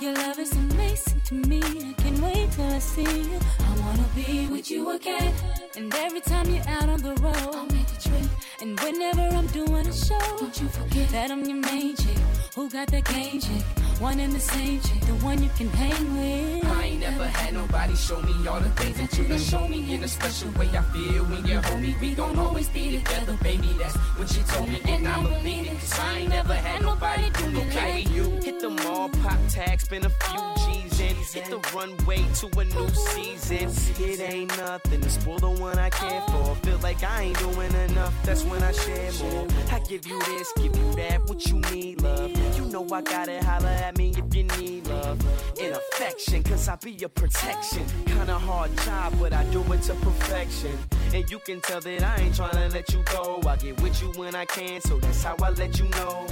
your 0.00 0.14
love 0.14 0.38
is 0.38 0.52
amazing 0.52 1.20
to 1.24 1.34
me. 1.34 1.60
I 1.62 1.92
can't 2.02 2.18
wait 2.20 2.50
till 2.52 2.64
I 2.64 2.78
see 2.78 3.02
you. 3.02 3.38
I 3.58 3.80
wanna 3.80 4.04
be 4.14 4.46
with 4.46 4.70
you 4.70 4.90
again. 4.90 5.32
And 5.76 5.92
every 5.94 6.20
time 6.20 6.48
you're 6.50 6.68
out 6.68 6.88
on 6.88 7.02
the 7.02 7.14
road, 7.14 7.54
I'll 7.54 7.66
make 7.66 7.88
a 7.96 8.00
trip. 8.00 8.30
And 8.60 8.78
whenever 8.80 9.20
I'm 9.36 9.46
doing 9.48 9.86
a 9.86 9.92
show, 9.92 10.18
don't 10.36 10.60
you 10.60 10.66
forget 10.68 11.08
that 11.10 11.30
I'm 11.30 11.44
your 11.44 11.58
main 11.58 11.94
chick. 11.94 12.16
Who 12.56 12.68
got 12.68 12.88
that 12.88 13.04
game 13.04 13.40
chick? 13.40 13.62
One 14.00 14.18
and 14.18 14.32
the 14.32 14.40
same 14.40 14.80
chick, 14.80 15.00
the 15.02 15.14
one 15.24 15.40
you 15.40 15.50
can 15.56 15.68
hang 15.68 16.16
with. 16.16 16.64
I 16.66 16.84
ain't 16.84 17.00
never 17.00 17.26
had 17.26 17.54
nobody 17.54 17.94
show 17.94 18.20
me 18.22 18.46
all 18.48 18.58
the 18.60 18.68
things 18.70 18.96
that 18.98 19.16
you 19.16 19.28
done 19.28 19.38
show 19.38 19.68
me 19.68 19.94
in 19.94 20.02
a 20.02 20.08
special 20.08 20.50
way. 20.52 20.68
I 20.76 20.82
feel 20.82 21.24
when 21.26 21.46
you 21.46 21.60
hold 21.60 21.80
me, 21.80 21.94
we 22.00 22.14
gon' 22.14 22.36
always 22.38 22.68
be 22.68 22.98
together, 22.98 23.36
baby. 23.42 23.68
That's 23.78 23.94
what 23.96 24.36
you 24.36 24.42
told 24.44 24.68
me, 24.68 24.80
and 24.86 25.06
I 25.06 25.22
believe 25.22 25.66
it. 25.66 25.78
Cause 25.78 25.98
I 26.00 26.18
ain't 26.18 26.30
never 26.30 26.54
had 26.54 26.82
nobody 26.82 27.30
do 27.30 27.50
me 27.50 27.60
Okay, 27.68 28.04
like 28.04 28.10
you. 28.10 28.24
hit 28.42 28.60
the 28.60 28.70
mall, 28.70 29.08
pop 29.22 29.38
tags, 29.48 29.84
spend 29.84 30.04
a 30.04 30.10
few 30.10 30.40
G's 30.66 31.00
in. 31.00 31.16
Hit 31.16 31.44
the 31.50 31.58
runway 31.76 32.24
to 32.40 32.46
a 32.58 32.64
new 32.64 32.88
season. 32.88 33.68
It 34.04 34.20
ain't 34.20 34.56
nothing 34.56 35.00
to 35.00 35.10
spoil 35.10 35.38
the 35.38 35.50
one 35.50 35.78
I 35.78 35.90
care 35.90 36.22
for. 36.28 36.54
Feel 36.64 36.78
like 36.78 37.02
I 37.02 37.22
ain't 37.22 37.38
doing 37.38 37.72
enough, 37.90 38.14
that's 38.24 38.44
when 38.50 38.62
I 38.62 38.72
share 38.72 39.12
more. 39.22 39.46
I 39.70 39.80
give 39.80 40.06
you 40.06 40.18
this, 40.20 40.52
give 40.56 40.76
you 40.76 40.92
that, 40.94 41.28
what 41.28 41.46
you 41.46 41.60
need, 41.72 42.02
love. 42.02 42.30
You 42.56 42.64
know 42.66 42.86
I 42.92 43.02
gotta 43.02 43.44
holler 43.44 43.68
at 43.68 43.96
me 43.96 44.10
if 44.10 44.34
you 44.34 44.44
need 44.44 44.86
love. 44.88 45.18
In 45.58 45.72
affection, 45.72 46.42
cause 46.42 46.68
I 46.68 46.76
be 46.76 46.92
your 46.92 47.08
protection. 47.10 47.84
Kinda 48.06 48.38
hard 48.38 48.76
job, 48.78 49.14
but 49.18 49.32
I 49.32 49.44
do 49.44 49.60
it 49.72 49.82
to 49.82 49.94
perfection. 49.94 50.76
And 51.14 51.30
you 51.30 51.38
can 51.38 51.60
tell 51.60 51.80
that 51.80 52.02
I 52.02 52.16
ain't 52.22 52.34
tryna 52.34 52.72
let 52.72 52.92
you 52.92 53.02
go. 53.12 53.40
I 53.46 53.56
get 53.56 53.80
with 53.80 54.00
you 54.02 54.08
when 54.16 54.34
I 54.34 54.44
can, 54.44 54.80
so 54.80 54.98
that's 54.98 55.22
how 55.22 55.36
I 55.42 55.50
let 55.50 55.78
you 55.78 55.88
know. 55.90 56.26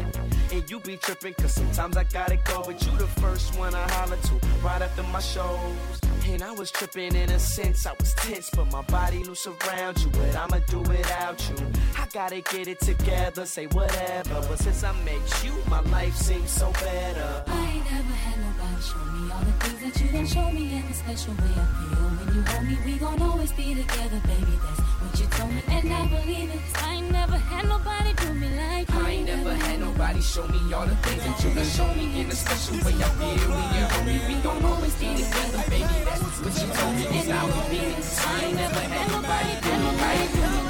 And 0.53 0.71
you 0.71 0.81
be 0.81 0.97
tripping, 0.97 1.35
cause 1.35 1.53
sometimes 1.53 1.97
I 1.97 2.05
gotta 2.05 2.37
go. 2.37 2.63
But 2.65 2.85
you 2.85 2.97
the 2.99 3.07
first 3.21 3.57
one 3.59 3.75
I 3.75 3.91
holler 3.91 4.17
to 4.17 4.35
right 4.63 4.81
after 4.81 5.03
my 5.05 5.21
shows. 5.21 6.01
And 6.29 6.43
I 6.43 6.51
was 6.53 6.71
tripping 6.71 7.15
in 7.15 7.31
a 7.31 7.39
sense, 7.39 7.87
I 7.87 7.93
was 8.01 8.13
tense, 8.15 8.51
but 8.51 8.71
my 8.73 8.83
body 8.83 9.23
loose 9.23 9.47
around 9.47 10.03
you. 10.03 10.11
But 10.11 10.35
I'ma 10.35 10.59
do 10.67 10.81
without 10.81 11.49
you. 11.49 11.57
I 11.97 12.07
gotta 12.13 12.41
get 12.41 12.69
it 12.69 12.81
together, 12.81 13.47
say 13.47 13.67
whatever. 13.67 14.41
But 14.49 14.59
since 14.59 14.83
I 14.83 14.93
met 15.05 15.45
you, 15.45 15.53
my 15.69 15.81
life 15.83 16.17
seems 16.17 16.51
so 16.51 16.73
better. 16.73 17.45
I 17.47 17.71
ain't 17.75 17.85
never 17.85 18.15
had 18.25 18.39
nobody 18.41 18.83
show 18.83 19.05
me 19.13 19.33
all 19.33 19.41
the 19.41 19.53
things 19.65 19.81
that 19.95 20.05
you 20.05 20.13
done 20.13 20.27
show 20.27 20.51
me 20.51 20.77
in 20.77 20.83
a 20.85 20.95
special 20.95 21.35
way 21.35 21.53
I 21.55 21.67
feel 21.77 22.07
when 22.19 22.35
you 22.35 22.43
hold 22.43 22.67
me. 22.67 22.79
We 22.85 22.99
gon' 22.99 23.23
always 23.23 23.53
be 23.53 23.75
together, 23.75 24.21
baby. 24.27 24.59
That's 24.63 24.96
what 25.17 25.25
you 25.25 25.39
told 25.39 25.53
me, 25.53 25.63
and 25.69 25.93
I 25.93 26.07
believe 26.09 26.51
it. 26.51 26.61
I 26.75 26.95
ain't 26.95 27.11
never 27.11 27.37
had 27.37 27.65
nobody 27.67 28.13
do 28.15 28.35
me 28.35 28.49
like 28.57 28.89
you. 28.89 29.01
I 29.01 29.11
ain't 29.11 29.27
never 29.27 29.55
had 29.55 29.81
nobody 29.81 30.21
show 30.21 30.47
me 30.49 30.75
all 30.75 30.87
the 30.87 30.97
things 30.97 31.25
that 31.25 31.45
you 31.45 31.55
done 31.55 31.65
show 31.65 31.95
me 31.95 32.21
in 32.21 32.31
a 32.31 32.35
special 32.35 32.77
way 32.85 32.95
I 33.01 33.09
feel 33.17 33.51
when 33.51 33.69
you're 33.77 33.89
home. 33.89 34.29
We 34.29 34.35
gon' 34.43 34.65
always 34.65 34.95
be 34.97 35.09
together, 35.17 35.65
baby. 35.71 36.05
That's 36.05 36.41
what 36.41 36.55
you 36.61 36.69
told 36.75 36.95
me, 36.97 37.07
and 37.19 37.33
I 37.33 37.47
believe 37.47 37.99
it. 37.99 38.05
I 38.27 38.45
ain't 38.45 38.57
never 38.57 38.81
had 38.81 39.09
nobody 39.11 39.53
do 39.65 39.73
me. 39.81 39.91
Like 39.97 40.61
you. 40.61 40.66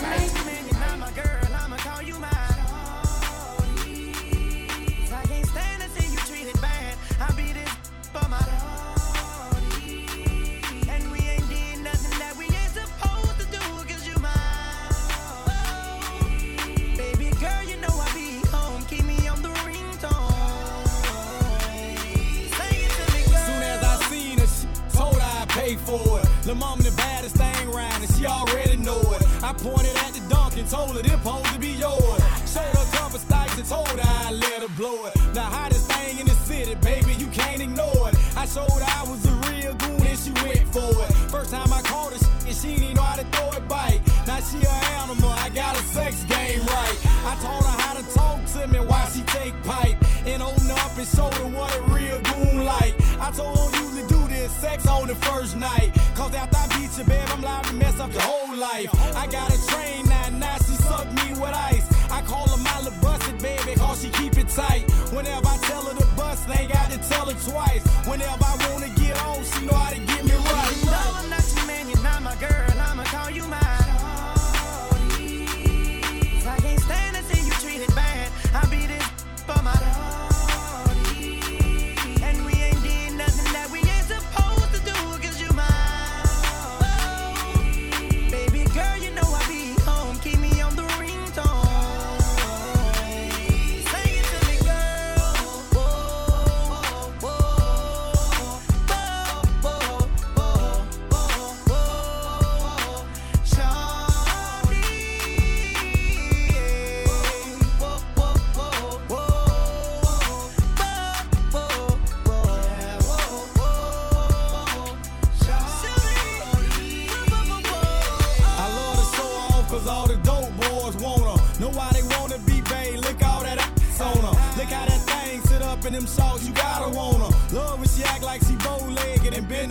For 25.79 26.21
it. 26.21 26.27
Lil' 26.47 26.57
mama 26.57 26.83
the 26.83 26.93
baddest 26.97 27.37
thing 27.37 27.71
round, 27.71 28.03
and 28.03 28.13
she 28.15 28.27
already 28.27 28.77
know 28.77 29.01
it. 29.13 29.23
I 29.43 29.53
pointed 29.53 29.97
at 29.97 30.13
the 30.15 30.23
dunk 30.29 30.57
and 30.57 30.69
told 30.69 30.97
her 30.97 31.03
this 31.03 31.17
supposed 31.27 31.53
to 31.53 31.59
be 31.59 31.73
yours. 31.73 32.21
Showed 32.47 32.71
her 32.79 32.87
couple 32.97 33.19
stipes 33.19 33.59
and 33.59 33.67
told 33.67 33.89
her 33.89 34.27
I'd 34.27 34.35
let 34.35 34.63
her 34.63 34.73
blow 34.77 35.07
it. 35.07 35.15
The 35.35 35.43
hottest 35.43 35.91
thing 35.91 36.21
in 36.21 36.27
the 36.27 36.35
city, 36.47 36.75
baby, 36.77 37.15
you 37.15 37.27
can't 37.29 37.61
ignore 37.61 38.09
it. 38.11 38.15
I 38.37 38.47
showed 38.47 38.71
her 38.71 38.87
I 38.87 39.03
was 39.11 39.27
a 39.27 39.35
real 39.51 39.75
goon 39.75 40.07
and 40.07 40.19
she 40.19 40.31
went 40.45 40.67
for 40.71 40.91
it. 41.05 41.11
First 41.35 41.51
time 41.51 41.73
I 41.73 41.83
caught 41.83 42.13
her, 42.13 42.21
and 42.47 42.55
she 42.55 42.77
didn't 42.77 42.95
know 42.95 43.03
how 43.03 43.17
to 43.17 43.27
throw 43.35 43.51
it 43.59 43.67
bite. 43.69 44.01
Now 44.27 44.41
she 44.41 44.59
an 44.59 44.83
animal, 45.03 45.31
I 45.31 45.49
got 45.51 45.75
a 45.75 45.83
sex 45.83 46.23
game 46.25 46.61
right. 46.61 46.99
I 47.27 47.35
taught 47.43 47.65
her 47.67 47.77
how 47.83 47.95
to 47.99 48.05
talk 48.15 48.39
to 48.55 48.69
me 48.69 48.79
while 48.81 49.09
she 49.11 49.23
take 49.23 49.55
pipe. 49.65 49.97
And 50.27 50.43
open 50.43 50.71
up 50.71 50.97
and 50.97 51.07
show 51.07 51.31
her 51.31 51.49
what 51.57 51.75
a 51.77 51.83
real 51.95 52.21
goon 52.23 52.65
like. 52.65 52.95
I 53.21 53.31
told 53.31 53.59
her 53.59 53.71
don't 53.73 53.96
sex 54.49 54.87
on 54.87 55.09
the 55.09 55.15
first 55.15 55.57
night. 55.57 55.91
Cause 56.15 56.35
after 56.35 56.57
I 56.57 56.67
beat 56.79 56.97
you, 56.99 57.05
babe, 57.05 57.29
I'm 57.31 57.43
liable 57.43 57.71
to 57.71 57.75
mess 57.75 58.01
up 58.01 58.13
your 58.13 58.23
whole 58.23 58.57
life. 58.57 58.89
I 59.17 59.27
got 59.27 59.53
a 59.53 59.59
train 59.69 60.07
now, 60.07 60.29
now 60.39 60.57
she 60.59 60.75
suck 60.89 61.07
me 61.13 61.33
with 61.41 61.55
ice. 61.55 61.87
I 62.11 62.23
call 62.23 62.49
her 62.49 62.63
my 62.63 62.81
little 62.81 63.01
busted 63.01 63.39
baby, 63.41 63.75
cause 63.75 64.03
she 64.03 64.11
keep 64.11 64.37
it 64.37 64.49
tight. 64.49 64.85
Whenever 65.13 65.47
I 65.47 65.59
tell 65.63 65.83
her 65.83 65.95
to 65.99 66.07
bust, 66.17 66.47
they 66.49 66.67
got 66.67 66.91
to 66.91 66.99
tell 67.09 67.27
her 67.27 67.39
twice. 67.51 67.83
Whenever 68.07 68.45
I 68.45 68.57
wanna 68.71 68.89
get 68.91 69.17
on, 69.25 69.45
she 69.45 69.67
know 69.67 69.75
how 69.75 69.91
to 69.91 70.06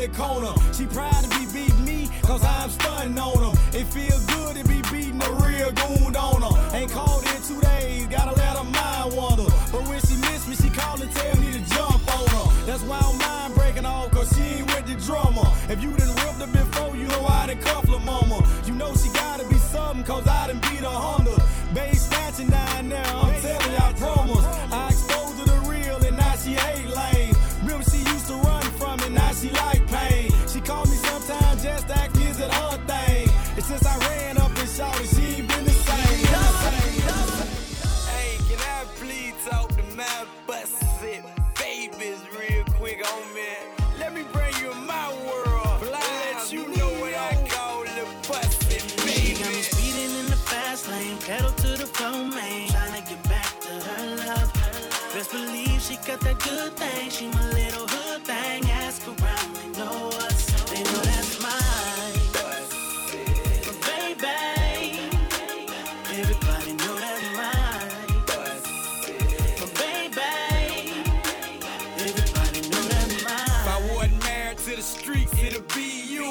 the 0.07 0.17
corner. 0.17 0.53
She 0.73 0.85
proud 0.85 1.23
to 1.23 1.29
be 1.29 1.45
beating 1.51 1.85
me 1.85 2.09
cause 2.21 2.43
I'm 2.43 2.69
stunting 2.69 3.17
on 3.17 3.37
her. 3.37 3.77
It 3.77 3.85
feel 3.85 4.17
good 4.35 4.55
to 4.57 4.63
be 4.67 4.81
beating 4.91 5.21
a 5.21 5.31
real 5.45 5.71
goon 5.71 6.15
on 6.15 6.41
her. 6.41 6.77
Ain't 6.77 6.91
called 6.91 7.24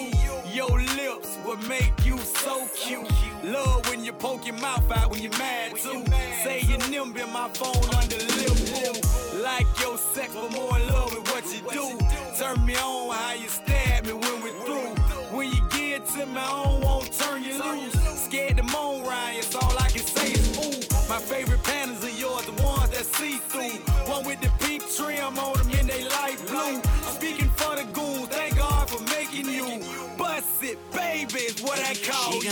you. 0.00 0.34
Your 0.52 0.78
lips 0.96 1.38
would 1.46 1.66
make 1.68 1.92
you 2.04 2.18
so 2.18 2.66
cute. 2.74 3.08
Love 3.44 3.88
when 3.88 4.04
you 4.04 4.12
poke 4.12 4.46
your 4.46 4.56
mouth 4.56 4.90
out 4.92 5.10
when 5.10 5.22
you're 5.22 5.38
mad 5.38 5.76
too. 5.76 6.04
Say 6.42 6.60
your 6.62 6.78
nimble 6.88 7.20
in 7.20 7.32
my 7.32 7.48
phone 7.50 7.84
under 7.94 8.16
lip. 8.16 8.96
Like 9.42 9.66
your 9.80 9.98
sex, 9.98 10.34
but 10.34 10.52
more 10.52 10.78
in 10.78 10.86
love 10.88 11.14
with 11.14 11.28
what 11.30 11.44
you 11.52 11.60
do. 11.70 11.98
Turn 12.38 12.64
me 12.64 12.76
on 12.76 13.14
how 13.14 13.34
you 13.34 13.48
stab 13.48 14.06
me 14.06 14.12
when 14.12 14.42
we're 14.42 14.58
through. 14.64 14.94
When 15.36 15.50
you 15.50 15.60
get 15.70 16.06
to 16.06 16.24
don't 16.24 16.80
want 16.80 17.12
to 17.12 17.18
turn 17.18 17.42
you 17.42 17.54
loose. 17.62 17.94
Scared 18.24 18.56
to 18.56 18.62
moan, 18.62 19.04
Ryan, 19.04 19.42
so 19.42 19.58
all 19.60 19.78
I 19.78 19.88
can 19.88 20.06
say 20.06 20.32
is 20.32 20.58
ooh. 20.58 21.08
My 21.08 21.18
favorite 21.18 21.62
panties 21.62 22.04
are 22.04 22.18
yours, 22.18 22.46
the 22.46 22.62
ones 22.62 22.90
that 22.90 23.04
see 23.04 23.36
through. 23.50 23.78
One 24.12 24.24
with 24.24 24.40
the 24.40 24.50
pink 24.64 24.82
trim 24.96 25.38
on 25.38 25.53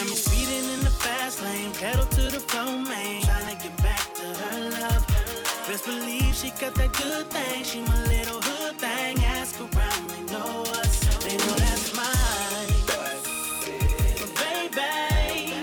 got 0.02 0.10
me 0.10 0.16
speeding 0.16 0.68
in 0.74 0.80
the 0.80 0.90
fast 0.90 1.42
lane, 1.44 1.70
pedal 1.74 2.04
to 2.06 2.22
the 2.22 2.40
floor, 2.40 2.76
man. 2.76 3.22
Tryna 3.22 3.62
get 3.62 3.76
back 3.82 4.12
to 4.14 4.24
her 4.42 4.70
love. 4.70 5.06
Best 5.68 5.84
believe 5.86 6.34
she 6.34 6.50
got 6.60 6.74
that 6.74 6.92
good 6.92 7.26
thing. 7.30 7.62
She 7.62 7.80
my 7.82 8.02
little 8.06 8.40
hood 8.40 8.76
thing. 8.78 9.22
Ask 9.24 9.60
around, 9.60 10.10
they 10.10 10.22
know 10.32 10.62
us. 10.80 10.94
They 11.24 11.36
know 11.36 11.56
that's 11.64 11.94
mine. 11.94 12.72
But 14.18 14.32
baby, 14.42 15.54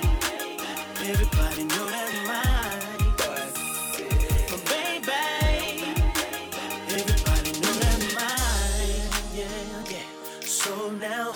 everybody 1.11 1.63
know 1.73 1.85
that's 1.95 2.17
mine. 2.31 3.11
But 4.51 4.61
baby, 4.71 5.83
everybody 6.95 7.51
know 7.59 7.73
that's 7.83 8.07
mine. 8.15 9.03
Yeah, 9.35 9.91
yeah. 9.91 10.07
So 10.45 10.91
now 10.91 11.33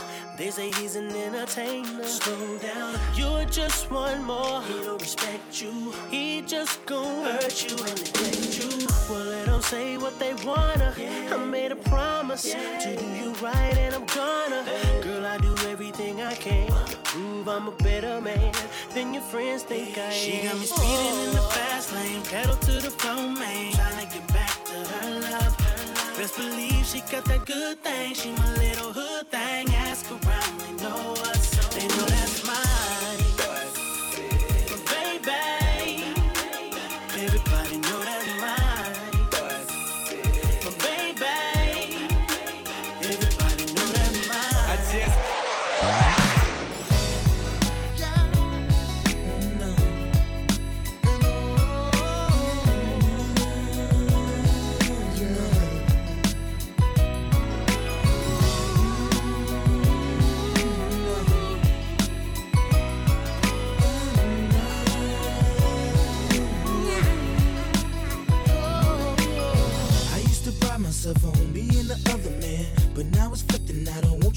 just 3.64 3.90
one 3.90 4.24
more. 4.24 4.62
He 4.64 4.74
don't 4.84 5.02
respect 5.02 5.62
you. 5.62 5.94
He 6.10 6.42
just 6.42 6.86
gon' 6.86 7.24
hurt 7.24 7.56
you 7.64 7.76
and 7.88 7.98
neglect 8.04 8.60
you. 8.60 8.88
Well, 9.10 9.26
let 9.34 9.46
them 9.46 9.62
say 9.62 9.98
what 9.98 10.16
they 10.20 10.34
wanna. 10.46 10.94
I 11.32 11.38
made 11.46 11.72
a 11.72 11.76
promise 11.94 12.44
to 12.84 12.96
do 13.02 13.08
you 13.20 13.30
right, 13.48 13.78
and 13.84 13.96
I'm 13.96 14.06
gonna. 14.06 14.62
Girl, 15.02 15.26
I 15.26 15.38
do 15.38 15.54
everything 15.70 16.22
I 16.22 16.36
can 16.36 16.68
to 16.68 16.98
prove 17.10 17.48
I'm 17.48 17.68
a 17.70 17.76
better 17.88 18.20
man 18.20 18.52
than 18.94 19.14
your 19.14 19.24
friends 19.32 19.64
think 19.64 19.98
I 19.98 20.02
am. 20.02 20.12
She 20.12 20.34
got 20.46 20.56
me 20.60 20.66
speeding 20.66 21.18
in 21.26 21.32
the 21.40 21.46
fast 21.56 21.94
lane, 21.96 22.22
pedal 22.24 22.58
to 22.68 22.74
the 22.88 22.92
floor, 23.00 23.30
man. 23.42 23.72
Tryna 23.72 24.14
get 24.14 24.28
back 24.34 24.56
to 24.66 24.78
her 24.94 25.20
love. 25.32 25.74
Best 26.18 26.38
believe 26.38 26.86
she 26.86 27.00
got 27.12 27.26
that 27.26 27.44
good 27.46 27.80
thing. 27.82 28.14
She 28.14 28.32
my 28.34 28.54
little 28.58 28.94
hood 28.94 29.32
thing. 29.32 29.74
Ask 29.74 30.12
around, 30.12 30.23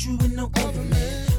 you 0.07 0.17
with 0.19 0.35
no. 0.35 0.47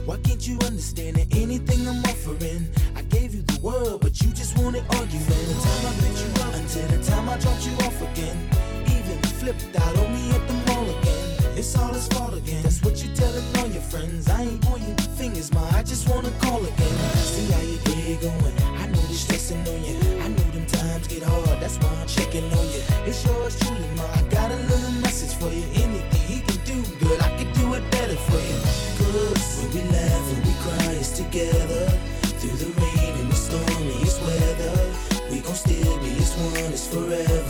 Why 0.05 0.17
can't 0.17 0.45
you 0.45 0.55
understand 0.65 1.15
that 1.15 1.27
anything 1.35 1.87
I'm 1.87 2.03
offering? 2.03 2.67
I 2.95 3.01
gave 3.03 3.33
you 3.33 3.41
the 3.41 3.59
world, 3.61 4.01
but 4.01 4.19
you 4.21 4.29
just 4.31 4.57
wanted 4.57 4.83
argument. 4.95 5.27
From 5.27 5.47
the 5.47 5.59
time 5.63 5.83
I 5.87 5.93
picked 6.03 6.19
you 6.23 6.31
up 6.43 6.53
until 6.55 6.87
the 6.87 7.03
time 7.03 7.29
I 7.29 7.37
dropped 7.37 7.65
you 7.65 7.73
off 7.85 8.01
again, 8.11 8.37
even 8.87 9.17
flipped 9.39 9.75
out 9.79 9.97
on 9.97 10.13
me 10.13 10.31
at 10.31 10.47
the 10.47 10.53
mall 10.67 10.83
again. 10.83 11.57
It's 11.57 11.77
all 11.77 11.93
his 11.93 12.07
fault 12.07 12.33
again. 12.35 12.63
That's 12.63 12.83
what 12.83 13.03
you're 13.03 13.15
telling 13.15 13.43
all 13.57 13.67
your 13.67 13.81
friends. 13.81 14.29
I 14.29 14.43
ain't 14.43 14.61
pointing 14.61 14.95
fingers, 15.15 15.53
ma. 15.53 15.63
I 15.71 15.83
just 15.83 16.09
wanna 16.09 16.31
call 16.41 16.63
again. 16.63 16.97
See 17.15 17.51
how 17.51 17.61
your 17.61 17.81
day 17.87 18.17
going. 18.21 18.55
I 18.83 18.87
know 18.87 19.03
the 19.11 19.13
stressing 19.13 19.59
on 19.67 19.79
you. 19.83 19.97
I 20.23 20.27
know 20.27 20.47
them 20.51 20.65
times 20.67 21.07
get 21.07 21.23
hard. 21.23 21.59
That's 21.61 21.77
why 21.77 21.89
I'm 22.01 22.07
checking 22.07 22.45
on 22.51 22.65
you. 22.73 22.81
It's 23.05 23.25
yours 23.25 23.57
truly, 23.59 23.87
ma. 23.95 24.03
I 24.19 24.21
got 24.29 24.51
a 24.51 24.59
little 24.71 24.91
message 25.03 25.35
for 25.39 25.51
you. 25.51 25.63
Anything 25.83 26.16
for 28.29 28.41
you. 28.49 28.59
Cause 28.99 29.59
when 29.59 29.69
we 29.73 29.81
laugh 29.91 30.25
and 30.33 30.45
we 30.45 30.53
cry, 30.63 30.93
it's 30.93 31.11
together. 31.17 31.85
Through 32.39 32.57
the 32.57 32.71
rain 32.81 33.13
and 33.21 33.31
the 33.31 33.35
stormiest 33.35 34.21
weather. 34.21 34.75
We 35.31 35.39
gon' 35.39 35.55
still 35.55 35.97
be 35.99 36.11
as 36.17 36.33
one. 36.37 36.71
It's 36.73 36.87
forever. 36.87 37.43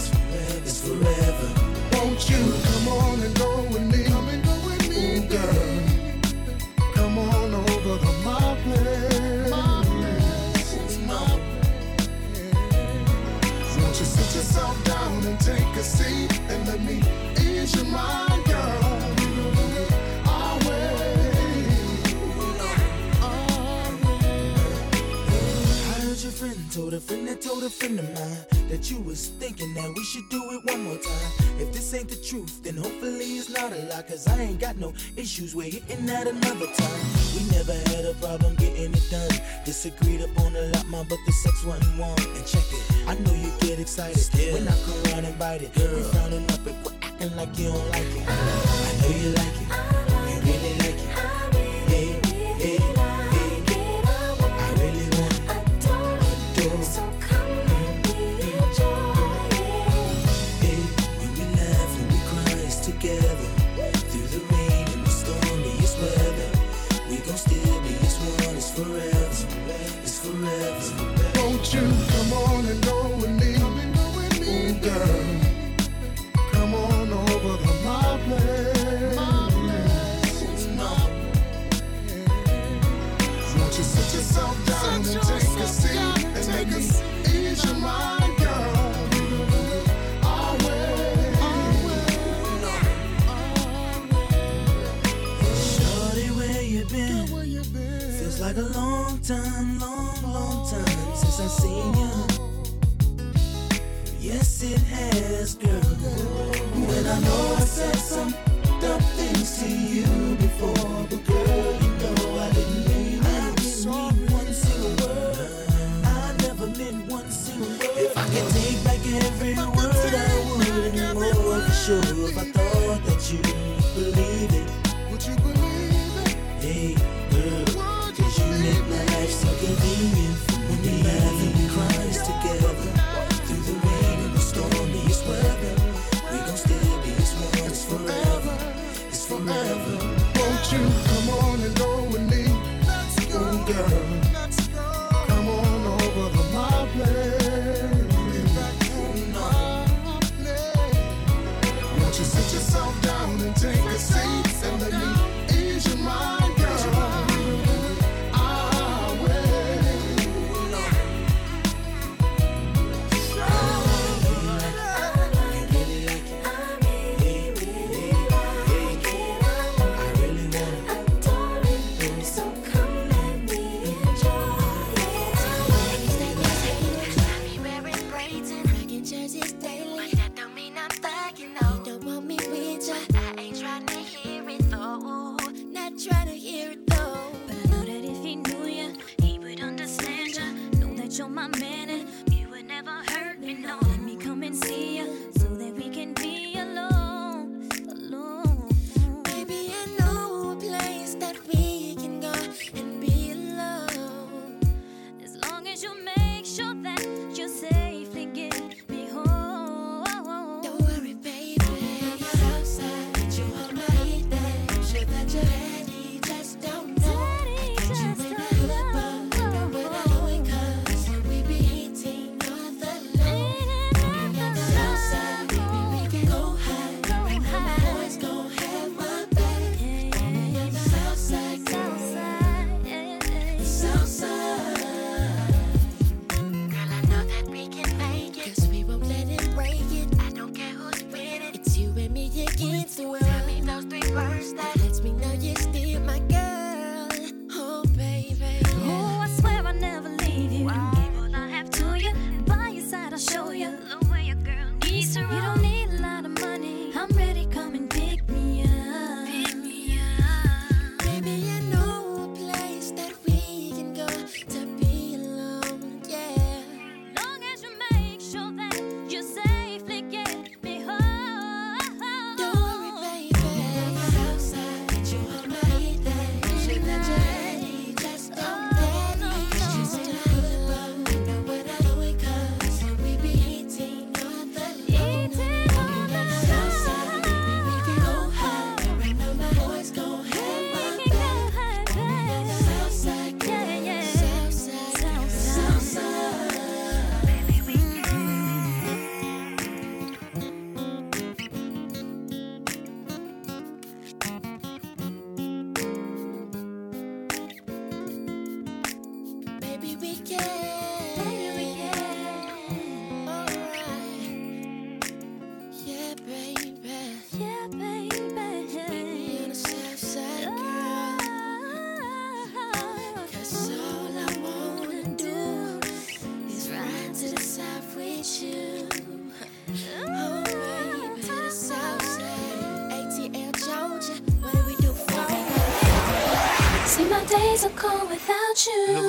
It's 0.65 0.82
forever. 0.82 1.47
Won't 1.93 2.30
you 2.30 2.41
come 2.69 2.88
on 2.89 3.19
and 3.21 3.36
go 3.38 3.63
with 3.71 3.86
me? 3.91 4.07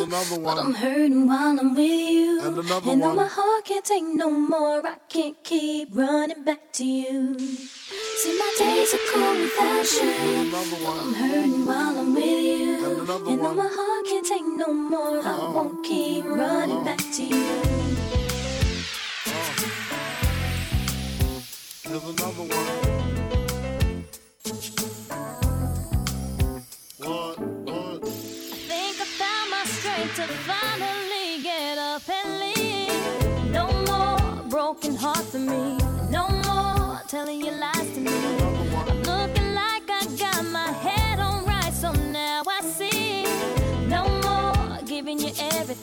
Another 0.09 0.41
But 0.41 0.59
I'm 0.59 0.75
hurting 0.75 1.27
while 1.27 1.61
I'm 1.61 1.75
with 1.75 2.11
you. 2.11 2.41
And 2.43 2.59
another 2.59 2.91
and 2.91 3.03
though 3.03 3.09
one. 3.09 3.17
my 3.17 3.27
heart 3.27 3.65
can't 3.65 3.85
take 3.85 4.05
no 4.05 4.31
more, 4.31 4.87
I 4.87 4.97
can't 5.09 5.37
keep 5.45 5.89
running 5.93 6.45
back 6.45 6.73
to 6.75 6.85
you. 6.85 7.39
See, 7.39 8.39
my 8.39 8.55
days 8.59 8.95
are 8.95 9.05
cold 9.13 9.39
without 9.39 9.93
you. 9.93 10.51
But 10.51 11.01
I'm 11.01 11.15
hurting 11.15 11.67
while 11.67 11.99
I'm 11.99 12.15
with 12.15 12.25
you. 12.25 13.01
And, 13.01 13.07
though 13.45 13.55
my 13.55 13.69
heart 13.71 14.07
can't 14.07 14.27
take 14.27 14.47
no 14.47 14.73
more, 14.73 15.19
I 15.19 15.31
uh-huh. 15.31 15.53
won't 15.53 15.85
keep 15.85 16.25
running 16.25 16.85
back 16.85 16.99
to 16.99 17.23
you. 17.23 17.45
Uh-huh. 19.27 19.69
Here's 21.85 22.05
another 22.05 22.45
one. 22.55 23.48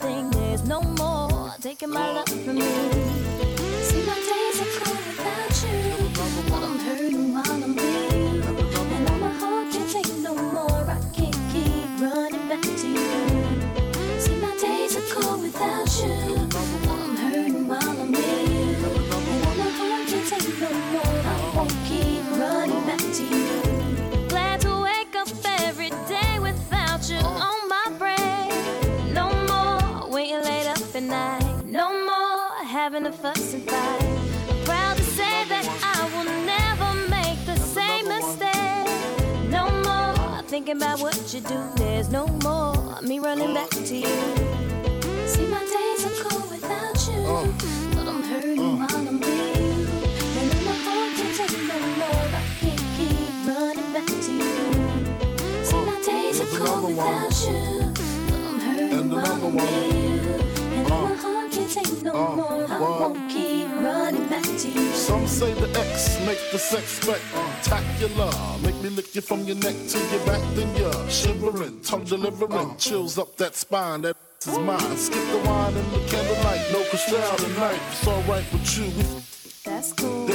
There's 0.05 0.63
no 0.67 0.81
more 0.81 1.55
taking 1.59 1.89
my 1.89 2.11
love 2.13 2.29
from 2.29 2.55
me. 2.57 3.04
Thinking 40.55 40.81
about 40.81 41.01
what 41.01 41.33
you 41.33 41.41
do. 41.41 41.69
There's 41.75 42.09
no 42.09 42.27
more 42.27 43.01
me 43.01 43.19
running 43.19 43.53
back 43.53 43.69
to 43.69 43.95
you. 43.95 44.17
See, 45.27 45.45
my 45.47 45.59
days 45.59 46.05
are 46.05 46.23
cold 46.23 46.49
without 46.49 46.97
you. 47.07 47.53
But 47.93 48.07
I'm 48.07 48.23
hurting 48.23 48.79
while 48.79 48.87
I'm 48.89 49.19
with 49.19 49.59
you. 49.59 49.85
And 50.39 50.51
though 50.51 50.65
my 50.69 50.77
heart 50.85 51.11
can't 51.17 51.35
take 51.35 51.59
no 51.67 51.77
more, 51.99 52.27
I 52.31 52.43
can't 52.61 52.83
keep 52.95 53.47
running 53.47 53.91
back 53.93 54.07
to 54.07 54.31
you. 54.31 55.65
See, 55.65 55.83
my 55.85 56.01
days 56.05 56.41
are 56.41 56.57
cold 56.57 56.89
without 56.89 57.35
you. 57.45 57.93
But 58.29 58.41
I'm 58.47 58.59
hurting 58.59 59.09
while 59.09 59.45
I'm 59.45 59.55
with 59.55 60.39
you. 60.39 60.44
Take 61.75 62.03
no 62.03 62.15
uh, 62.15 62.35
more, 62.35 62.65
I 62.69 62.79
won't 62.79 63.29
keep 63.29 63.67
running 63.83 64.27
back 64.29 64.43
to 64.43 64.67
you. 64.69 64.91
Some 64.93 65.27
say 65.27 65.53
the 65.53 65.69
X 65.77 66.19
make 66.25 66.39
the 66.51 66.59
sex 66.59 66.85
spectacular. 67.01 68.31
Make 68.63 68.77
me 68.81 68.89
lick 68.89 69.13
you 69.15 69.21
from 69.21 69.43
your 69.43 69.57
neck 69.57 69.75
to 69.91 69.97
your 70.11 70.25
back, 70.25 70.41
then 70.55 70.73
you're 70.77 71.09
shivering, 71.09 71.81
tongue 71.81 72.05
delivering, 72.05 72.69
uh. 72.71 72.75
chills 72.75 73.17
up 73.17 73.35
that 73.37 73.55
spine. 73.55 74.01
That 74.01 74.15
is 74.47 74.57
mine. 74.59 74.97
Skip 74.97 75.25
the 75.31 75.41
wine 75.47 75.75
and 75.75 75.91
the 75.91 75.99
candlelight, 76.09 76.63
no 76.71 76.83
crystal 76.89 77.19
tonight. 77.37 77.81
It's 77.91 78.07
alright 78.07 78.45
with 78.53 78.77
you. 78.77 78.89
That's 79.65 79.91
cool. 79.93 80.34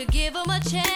to 0.00 0.06
give 0.06 0.34
him 0.34 0.48
a 0.48 0.60
chance. 0.60 0.89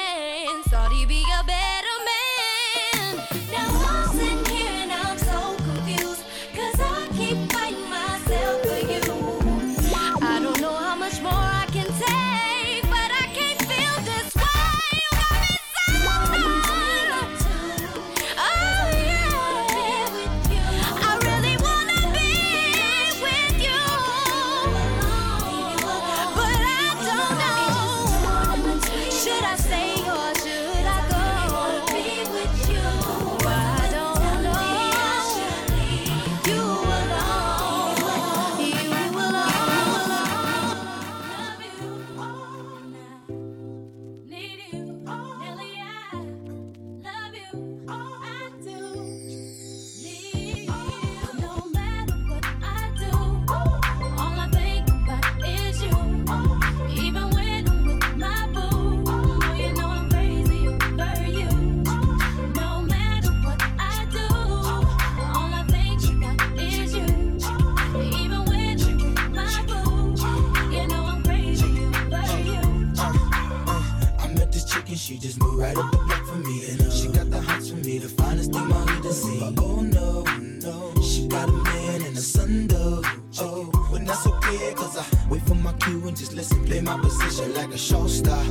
She 75.05 75.19
just 75.19 75.39
moved 75.39 75.59
right 75.59 75.77
up 75.77 75.91
the 75.91 75.99
block 75.99 76.25
for 76.25 76.37
me. 76.37 76.65
And 76.71 76.81
uh, 76.81 76.91
she 76.91 77.09
got 77.09 77.31
the 77.31 77.39
hots 77.39 77.69
for 77.69 77.77
me, 77.77 77.99
the 77.99 78.09
finest 78.09 78.55
thing 78.55 78.67
money 78.67 79.03
to 79.03 79.13
see. 79.13 79.39
But 79.39 79.63
oh 79.63 79.83
no, 79.83 80.23
no, 80.23 81.03
she 81.03 81.29
got 81.29 81.47
a 81.47 81.53
man 81.53 82.01
and 82.07 82.17
a 82.17 82.21
son 82.23 82.69
though. 82.69 83.03
Oh, 83.39 83.71
but 83.93 84.07
that's 84.07 84.27
okay, 84.27 84.73
cause 84.73 84.97
I 84.97 85.05
wait 85.29 85.43
for 85.43 85.57
my 85.57 85.75
cue 85.75 86.09
and 86.09 86.17
just 86.17 86.33
listen. 86.33 86.65
Play 86.65 86.81
my 86.81 86.99
position 87.01 87.53
like 87.53 87.75
a 87.75 87.77
show 87.77 88.07
star. 88.07 88.43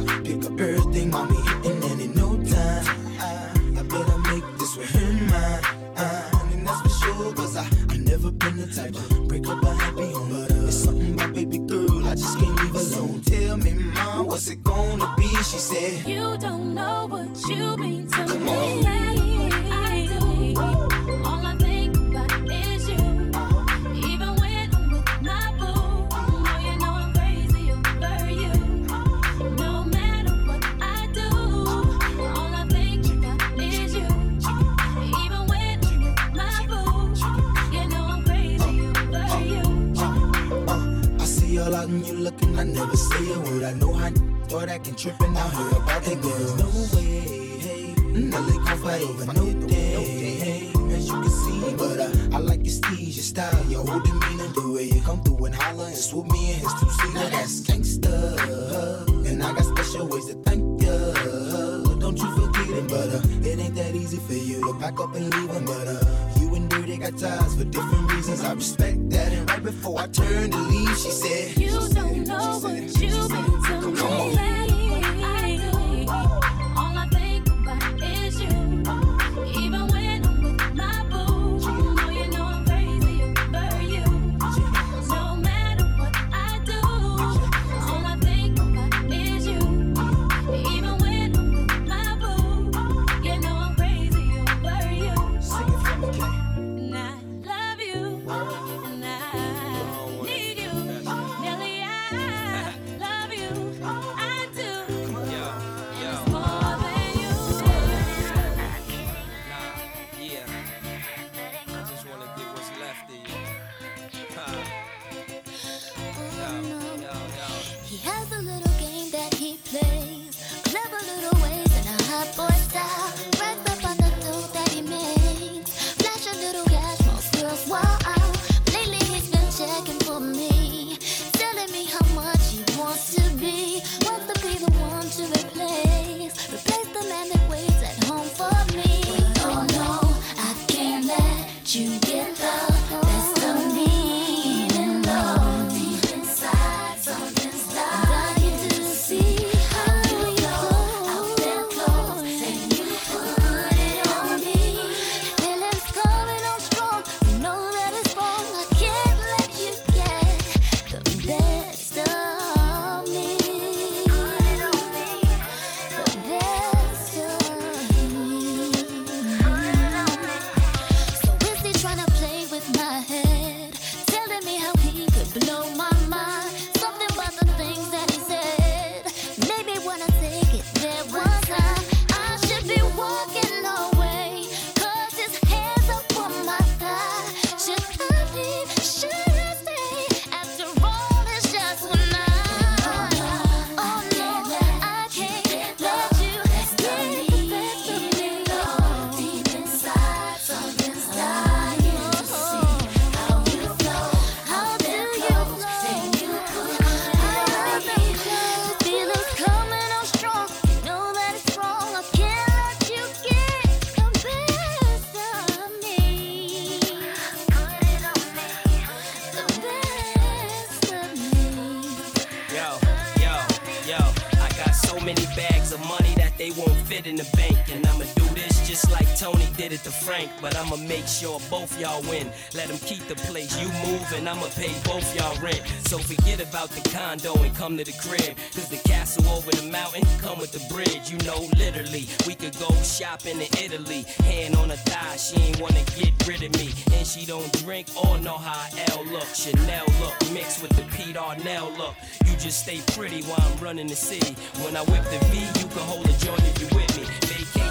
Both 231.54 231.80
y'all 231.80 232.02
win. 232.10 232.28
Let 232.56 232.68
them 232.70 232.80
keep 232.80 233.06
the 233.08 233.14
place. 233.30 233.54
You 233.62 233.68
move 233.86 234.12
and 234.16 234.28
I'ma 234.28 234.48
pay 234.56 234.74
both 234.90 235.06
y'all 235.16 235.38
rent. 235.40 235.62
So 235.86 236.00
forget 236.00 236.42
about 236.42 236.70
the 236.72 236.82
condo 236.90 237.36
and 237.44 237.56
come 237.56 237.78
to 237.78 237.84
the 237.84 237.94
crib. 238.02 238.36
Cause 238.56 238.70
the 238.70 238.82
castle 238.90 239.28
over 239.30 239.52
the 239.52 239.70
mountain 239.70 240.02
come 240.20 240.40
with 240.40 240.52
the 240.52 240.64
bridge. 240.74 241.12
You 241.12 241.20
know, 241.30 241.48
literally, 241.56 242.10
we 242.26 242.34
could 242.34 242.58
go 242.58 242.70
shopping 242.82 243.38
in 243.40 243.52
Italy. 243.66 244.02
Hand 244.26 244.56
on 244.56 244.72
her 244.72 244.82
thigh, 244.90 245.16
she 245.16 245.40
ain't 245.46 245.62
wanna 245.62 245.84
get 245.96 246.14
rid 246.28 246.42
of 246.42 246.52
me. 246.58 246.74
And 246.98 247.06
she 247.06 247.24
don't 247.28 247.52
drink 247.62 247.86
or 248.04 248.18
know 248.18 248.38
how 248.50 248.66
L 248.98 249.06
look. 249.14 249.30
Chanel 249.36 249.86
look 250.02 250.18
mixed 250.34 250.60
with 250.64 250.74
the 250.76 250.86
Pete 250.98 251.18
Arnell 251.18 251.70
look. 251.78 251.94
You 252.26 252.34
just 252.38 252.64
stay 252.66 252.82
pretty 252.98 253.22
while 253.30 253.46
I'm 253.46 253.58
running 253.64 253.86
the 253.86 253.96
city. 253.96 254.34
When 254.64 254.76
I 254.76 254.82
whip 254.90 255.04
the 255.14 255.20
V, 255.30 255.38
you 255.62 255.68
can 255.70 255.86
hold 255.86 256.10
a 256.10 256.18
joint 256.18 256.42
if 256.50 256.62
you 256.62 256.68
with 256.76 256.98
me. 256.98 257.23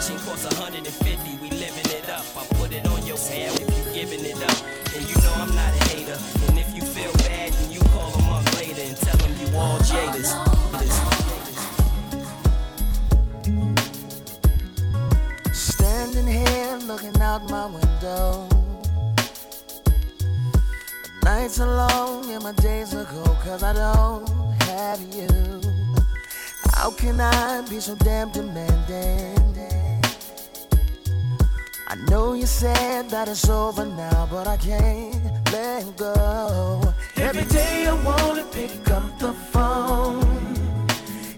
Vacation 0.03 0.27
costs 0.27 0.59
150, 0.59 1.37
we 1.37 1.51
living 1.51 1.93
it 1.97 2.09
up. 2.11 2.25
I 2.37 2.45
put 2.57 2.73
it 2.73 2.85
on 2.89 3.07
your 3.07 3.15
if 3.15 3.61
you 3.61 3.95
giving 3.95 4.25
it 4.25 4.43
up. 4.43 4.59
And 4.97 5.09
you 5.09 5.15
know 5.23 5.33
I'm 5.37 5.55
not 5.55 5.71
a 5.71 5.85
hater. 5.91 6.19
And 6.49 6.59
if 6.59 6.75
you 6.75 6.83
feel 6.83 7.13
bad, 7.19 7.53
then 7.53 7.71
you 7.71 7.79
call 7.95 8.11
later 8.57 8.83
and 8.83 8.97
tell 8.97 9.17
them 9.19 9.33
you 9.39 9.57
all 9.57 9.79
jaders. 9.79 10.35
Standing 15.55 16.27
here 16.27 16.79
looking 16.79 17.17
out 17.23 17.49
my 17.49 17.67
window. 17.67 18.49
Nights 21.23 21.61
are 21.61 21.77
long 21.77 22.29
and 22.29 22.43
my 22.43 22.53
days 22.55 22.93
are 22.93 23.05
cold 23.05 23.37
cause 23.45 23.63
I 23.63 23.73
don't 23.73 24.29
have 24.63 25.01
you. 25.15 25.29
How 26.75 26.91
can 26.91 27.21
I 27.21 27.61
be 27.71 27.79
so 27.79 27.95
damn 27.95 28.33
demanding? 28.33 29.52
I 31.93 31.95
know 32.09 32.33
you 32.33 32.47
said 32.47 33.11
that 33.11 33.29
it's 33.29 33.47
over 33.51 33.85
now, 33.85 34.27
but 34.31 34.49
I 34.49 34.57
can't 34.57 35.15
let 35.53 35.95
go. 35.99 36.81
Every 37.17 37.45
day 37.45 37.87
I 37.87 37.93
wanna 38.03 38.45
pick 38.45 38.91
up 38.91 39.19
the 39.19 39.35
phone 39.53 40.25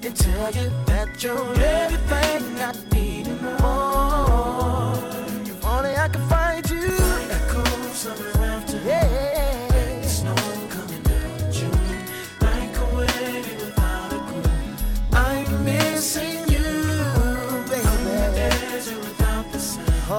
and 0.05 0.15
tell 0.15 0.53
you 0.53 0.71
that 0.87 1.21
you're 1.21 1.55
everything 1.61 2.61
I 2.61 2.73
need 2.93 3.27
and 3.27 3.43
more. 3.43 4.95
If 5.43 5.67
only 5.67 5.97
I 5.97 6.09
could 6.09 6.29
find 6.31 6.71
you. 6.71 6.99
Echoes 7.31 8.07
of 8.07 8.34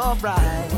Alright. 0.05 0.71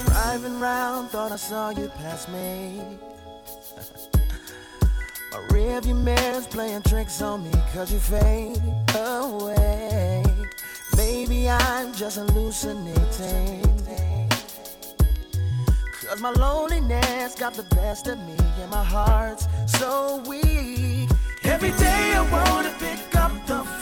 Driving 0.06 0.60
round, 0.60 1.12
thought 1.12 1.32
I 1.32 1.36
saw 1.36 1.70
you 1.70 1.88
pass 1.90 2.28
me. 2.30 2.82
My 5.32 5.38
rearview 5.50 6.04
mirror's 6.04 6.48
playing 6.48 6.82
tricks 6.82 7.22
on 7.22 7.44
me 7.44 7.52
cause 7.74 7.94
you 7.94 8.00
fade 8.00 8.60
away. 8.96 10.24
Maybe 10.98 11.48
I'm 11.48 11.94
just 11.94 12.18
hallucinating. 12.18 13.62
Cause 16.10 16.20
my 16.20 16.32
loneliness 16.32 17.36
got 17.36 17.54
the 17.54 17.68
best 17.76 18.08
of 18.08 18.18
me 18.20 18.36
and 18.60 18.72
my 18.72 18.84
heart's 18.84 19.48
so 19.68 20.24
weak. 20.28 21.01
Every 21.64 21.78
day 21.78 22.14
I 22.16 22.22
wanna 22.32 22.74
pick 22.80 23.16
up 23.16 23.32
the 23.46 23.64
phone 23.64 23.81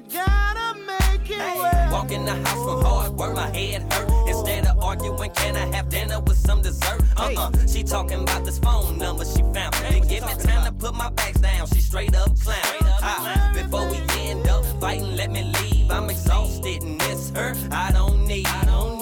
gotta 0.00 0.78
make 0.80 1.30
it 1.30 1.38
work. 1.38 1.92
Walk 1.92 2.10
in 2.10 2.24
the 2.24 2.34
house 2.34 2.64
from 2.64 2.82
hard 2.82 3.12
work, 3.12 3.34
my 3.34 3.48
head 3.56 3.92
hurt. 3.92 4.08
Instead 4.28 4.66
of 4.66 4.78
arguing, 4.82 5.30
can 5.30 5.56
I 5.56 5.66
have 5.76 5.88
dinner 5.88 6.20
with 6.20 6.36
some 6.38 6.62
dessert? 6.62 7.02
Uh-uh, 7.16 7.50
she 7.66 7.82
talking 7.82 8.22
about 8.22 8.44
this 8.44 8.58
phone 8.58 8.98
number 8.98 9.24
she 9.24 9.42
found. 9.54 9.74
Didn't 9.90 10.08
give 10.08 10.24
me 10.24 10.34
time 10.34 10.64
to 10.66 10.72
put 10.72 10.94
my 10.94 11.10
bags 11.10 11.40
down. 11.40 11.66
She 11.68 11.80
straight 11.80 12.14
up 12.14 12.38
clown. 12.40 12.58
Ah, 13.02 13.50
before 13.54 13.88
we 13.90 13.98
end 14.18 14.46
up 14.48 14.64
fighting, 14.80 15.16
let 15.16 15.30
me 15.30 15.42
leave. 15.60 15.90
I'm 15.90 16.08
exhausted 16.10 16.82
and 16.82 16.96
miss 16.98 17.30
her. 17.30 17.54
I 17.70 17.90
don't 17.92 18.26
need. 18.26 18.46
I 18.46 18.64
don't 18.64 18.97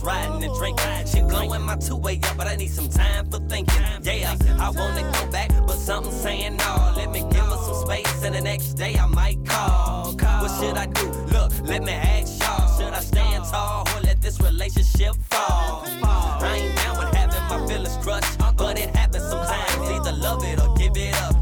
the 0.00 0.06
riding 0.06 0.44
and 0.44 0.54
drinking. 0.54 1.06
She 1.06 1.22
blowing 1.22 1.62
my 1.62 1.76
two 1.76 1.96
way 1.96 2.20
up, 2.24 2.36
but 2.36 2.46
I 2.46 2.56
need 2.56 2.70
some 2.70 2.88
time 2.88 3.30
for 3.30 3.38
thinking. 3.38 3.82
Yeah, 4.02 4.36
I 4.58 4.70
wanna 4.70 5.02
go 5.12 5.30
back, 5.30 5.50
but 5.66 5.76
something 5.76 6.12
saying 6.12 6.56
no. 6.56 6.92
Let 6.96 7.10
me 7.10 7.20
give 7.20 7.44
her 7.44 7.56
some 7.56 7.86
space, 7.86 8.22
and 8.22 8.34
the 8.34 8.40
next 8.40 8.74
day 8.74 8.96
I 8.96 9.06
might 9.06 9.44
call. 9.44 10.12
What 10.12 10.50
should 10.60 10.76
I 10.76 10.86
do? 10.86 11.06
Look, 11.32 11.52
let 11.64 11.82
me 11.82 11.92
ask 11.92 12.40
y'all. 12.40 12.78
Should 12.78 12.94
I 12.94 13.00
stand 13.00 13.44
tall 13.44 13.86
or 13.94 14.00
let 14.02 14.20
this 14.22 14.40
relationship 14.40 15.14
fall? 15.30 15.84
I 16.02 16.56
ain't 16.56 16.76
down 16.76 16.98
with 16.98 17.14
having 17.14 17.42
my 17.48 17.66
feelings 17.66 17.96
crushed, 17.98 18.38
but 18.56 18.78
it 18.78 18.94
happens 18.96 19.24
sometimes. 19.24 19.90
Either 19.90 20.12
love 20.12 20.44
it 20.44 20.60
or 20.60 20.74
give 20.76 20.96
it 20.96 21.14
up. 21.22 21.36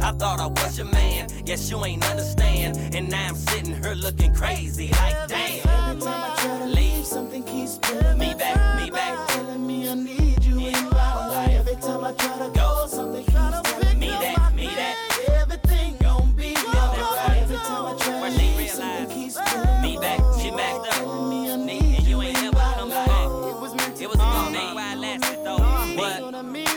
I 0.00 0.12
thought 0.12 0.40
I 0.40 0.46
was 0.46 0.78
your 0.78 0.86
man, 0.86 1.28
guess 1.44 1.70
you 1.70 1.84
ain't 1.84 2.08
understand. 2.10 2.94
And 2.94 3.10
now 3.10 3.28
I'm 3.28 3.34
sitting 3.34 3.82
here 3.82 3.94
looking 3.94 4.34
crazy, 4.34 4.88
like 4.88 5.28
damn. 5.28 5.67
Every 5.98 6.12
time 6.12 6.30
I 6.30 6.36
try 6.36 6.58
to 6.58 6.66
leave, 6.66 7.04
something 7.04 7.42
keeps 7.42 7.78
pulling 7.78 8.18
me 8.18 8.32
back, 8.34 8.80
me 8.80 8.88
back. 8.88 9.28
Telling 9.30 9.66
me 9.66 9.88
I 9.88 9.94
need 9.94 10.44
you 10.44 10.60
in 10.60 10.90
my 10.90 11.26
life. 11.26 11.50
Every 11.50 11.74
time 11.74 12.04
I 12.04 12.12
try 12.12 12.38
to 12.38 12.50
go, 12.54 12.86
something 12.86 13.24
keeps 13.24 13.32
telling 13.32 13.98
me 13.98 14.06
that, 14.06 14.54
me 14.54 14.66
that. 14.66 14.96
Everything 15.40 15.96
gon' 15.96 16.30
be 16.36 16.54
alright. 16.54 17.42
Every 17.42 17.56
time 17.56 17.86
I 17.86 17.96
try 17.98 18.30
to 18.30 18.36
leave, 18.38 18.70
something 18.70 19.08
keeps 19.08 19.38
pulling 19.44 19.82
me 19.82 19.98
back, 19.98 20.20
she 20.40 20.50
backed 20.52 20.86
up. 20.86 21.08
And 21.08 22.06
you 22.06 22.22
ain't 22.22 22.42
never 22.42 22.60
come 22.60 22.90
back. 22.90 23.08
It 23.08 23.58
was 23.58 23.72
a 23.74 24.18
good 24.18 24.54
thing 24.54 24.74
while 24.76 24.92
it 24.92 25.00
lasted 25.00 25.44
though. 25.44 25.58
But 25.96 26.32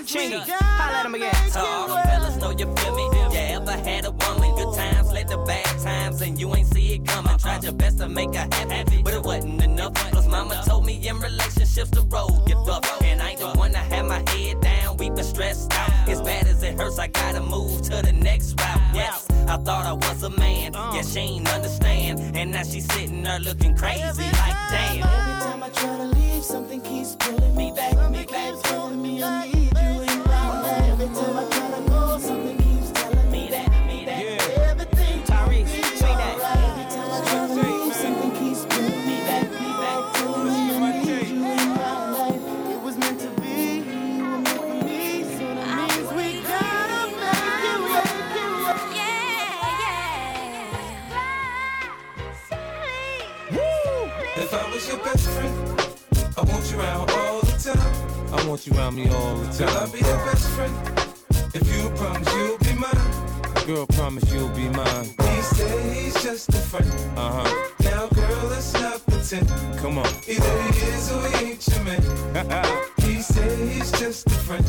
Chingy, 0.08 0.42
holla 0.50 0.98
at 0.98 1.06
him 1.06 1.14
again. 1.14 1.36
All 1.58 1.88
the 1.88 2.02
fellas 2.10 2.38
know 2.38 2.50
you 2.50 2.66
feel 2.76 2.96
me. 2.96 3.04
You 3.04 3.38
ever 3.38 3.72
had 3.72 4.06
a 4.06 4.12
woman? 4.12 4.56
Good 4.56 4.74
times, 4.76 5.12
let 5.12 5.28
the 5.28 5.38
bad 5.38 5.80
times, 5.80 6.22
and 6.24 6.40
you 6.40 6.56
ain't 6.56 6.71
coming. 7.12 7.38
Tried 7.38 7.64
your 7.64 7.74
best 7.74 7.98
to 8.00 8.08
make 8.08 8.34
her 8.36 8.48
happy, 8.52 9.02
but 9.04 9.14
it 9.14 9.24
wasn't 9.24 9.64
enough. 9.64 9.94
Cause 10.12 10.28
mama 10.28 10.62
told 10.66 10.86
me 10.86 10.96
in 11.08 11.20
relationships 11.20 11.92
the 11.92 12.02
road 12.10 12.46
get 12.48 12.58
rough. 12.68 12.86
And 13.04 13.22
I 13.22 13.32
ain't 13.32 13.40
the 13.40 13.50
one 13.50 13.72
to 13.72 13.78
have 13.78 14.06
my 14.06 14.24
head 14.32 14.62
down, 14.62 14.98
weeping 14.98 15.24
stressed 15.24 15.74
out. 15.74 16.10
As 16.10 16.22
bad 16.22 16.48
as 16.48 16.64
it 16.64 16.80
hurts, 16.80 17.00
I 17.00 17.08
gotta 17.08 17.42
move 17.42 17.82
to 17.84 18.02
the 18.02 18.14
next 18.14 18.60
route. 18.60 18.82
Yes, 18.94 19.28
I 19.48 19.58
thought 19.58 19.86
I 19.86 19.94
was 19.94 20.24
a 20.24 20.30
man. 20.30 20.76
Uh. 20.76 20.92
Yeah, 20.96 21.02
she 21.02 21.20
ain't 21.20 21.54
understand. 21.54 22.36
And 22.36 22.52
now 22.52 22.64
she's 22.64 22.88
sitting 22.94 23.24
there 23.24 23.40
looking 23.40 23.76
crazy, 23.76 24.24
like 24.42 24.58
damn. 24.72 25.04
Every 25.04 25.38
time 25.46 25.64
I 25.64 25.70
try 25.70 25.98
to 25.98 26.08
leave, 26.18 26.44
something 26.44 26.82
keeps 26.82 27.16
pulling 27.16 27.56
me 27.56 27.72
back. 27.72 28.12
Me 28.12 28.26
back, 28.26 28.62
telling 28.64 29.02
me 29.02 29.24
I 29.24 29.61
want 58.52 58.68
you 58.68 58.74
around 58.74 58.96
me 58.96 59.08
all 59.10 59.36
the 59.36 59.48
Till 59.54 59.70
I 59.70 59.72
time. 59.72 59.92
be 59.92 60.00
your 60.00 60.18
best 60.26 60.50
friend. 60.50 60.76
If 61.56 61.64
you 61.74 61.90
promise 61.92 62.34
you'll 62.36 62.58
be 62.58 62.74
mine. 62.74 63.66
Girl, 63.66 63.88
promise 63.88 64.34
you'll 64.34 64.50
be 64.50 64.68
mine. 64.68 65.06
He 65.06 65.42
said 65.42 65.96
he's 65.96 66.22
just 66.22 66.50
a 66.50 66.58
friend. 66.58 66.86
Uh 67.16 67.32
huh. 67.46 67.72
Now, 67.86 68.08
girl, 68.10 68.48
let's 68.50 68.74
not 68.74 69.06
pretend. 69.08 69.48
Come 69.80 70.00
on. 70.00 70.08
Either 70.28 70.64
he 70.64 70.80
is 70.92 71.12
or 71.14 71.28
he 71.30 71.46
ain't 71.52 71.66
your 71.66 71.84
man. 71.86 72.02
he 73.06 73.22
said 73.22 73.58
he's 73.70 73.90
just 73.94 74.28
a 74.28 74.32
friend. 74.32 74.66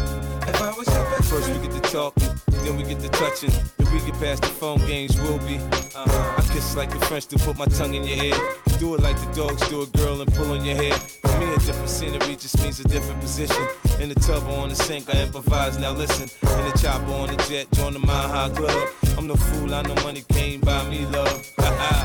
If 0.47 0.63
I 0.63 0.71
was 0.79 0.87
your 0.87 1.05
best 1.11 1.29
First 1.29 1.49
we 1.49 1.55
friend. 1.55 1.73
get 1.73 1.83
to 1.83 1.91
talking, 1.91 2.31
then 2.63 2.77
we 2.77 2.85
get 2.85 3.01
to 3.01 3.09
touching. 3.11 3.51
If 3.79 3.93
we 3.93 4.01
get 4.01 4.19
past 4.21 4.43
the 4.43 4.49
phone 4.49 4.79
games, 4.87 5.21
we'll 5.21 5.39
be. 5.39 5.59
Uh, 5.95 6.37
I 6.39 6.43
kiss 6.53 6.77
like 6.77 6.91
the 6.91 7.05
French 7.07 7.27
to 7.27 7.39
put 7.39 7.57
my 7.59 7.67
tongue 7.67 7.95
in 7.95 8.05
your 8.05 8.25
ear. 8.25 8.35
Do 8.79 8.95
it 8.95 9.01
like 9.01 9.17
the 9.17 9.31
dogs 9.35 9.69
do 9.69 9.83
a 9.83 9.87
girl 9.99 10.21
and 10.21 10.33
pull 10.35 10.51
on 10.53 10.65
your 10.65 10.77
hair. 10.77 10.95
For 10.95 11.39
me, 11.39 11.53
a 11.53 11.59
different 11.59 11.89
scenery 11.89 12.37
just 12.37 12.63
means 12.63 12.81
a 12.81 12.85
different 12.85 13.21
position. 13.21 13.65
In 14.01 14.09
the 14.09 14.15
tub 14.17 14.43
or 14.49 14.59
on 14.59 14.71
the 14.71 14.75
sink, 14.75 15.15
I 15.15 15.23
improvise. 15.23 15.79
Now 15.79 15.93
listen, 15.93 16.29
in 16.43 16.65
the 16.71 16.79
chopper 16.79 17.13
on 17.13 17.29
the 17.29 17.37
jet, 17.49 17.71
join 17.73 17.93
the 17.93 18.01
Mile 18.01 18.29
High 18.29 18.51
Club. 18.51 18.89
I'm 19.17 19.27
no 19.27 19.37
fool, 19.37 19.75
I 19.75 19.83
know 19.83 19.95
money 20.03 20.25
came 20.29 20.61
by 20.61 20.89
me, 20.89 21.07
love. 21.07 21.53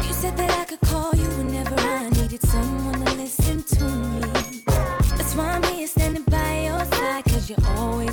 You 0.08 0.14
said 0.14 0.38
that 0.38 0.52
I 0.52 0.66
could 0.66 0.82
call 0.82 1.14
you 1.16 1.30
whenever 1.40 1.76
I 1.80 2.10
needed 2.10 2.42
someone 2.44 3.06
to 3.06 3.14
listen 3.16 3.64
to 3.64 3.84
me. 3.84 4.64
That's 5.18 5.36
why 5.36 5.52
I'm 5.52 5.64
here 5.64 5.88
standing 5.88 6.24
by 6.24 6.66
your 6.66 6.86
side, 6.86 7.24
cause 7.26 7.50
you 7.50 7.56
always 7.76 8.07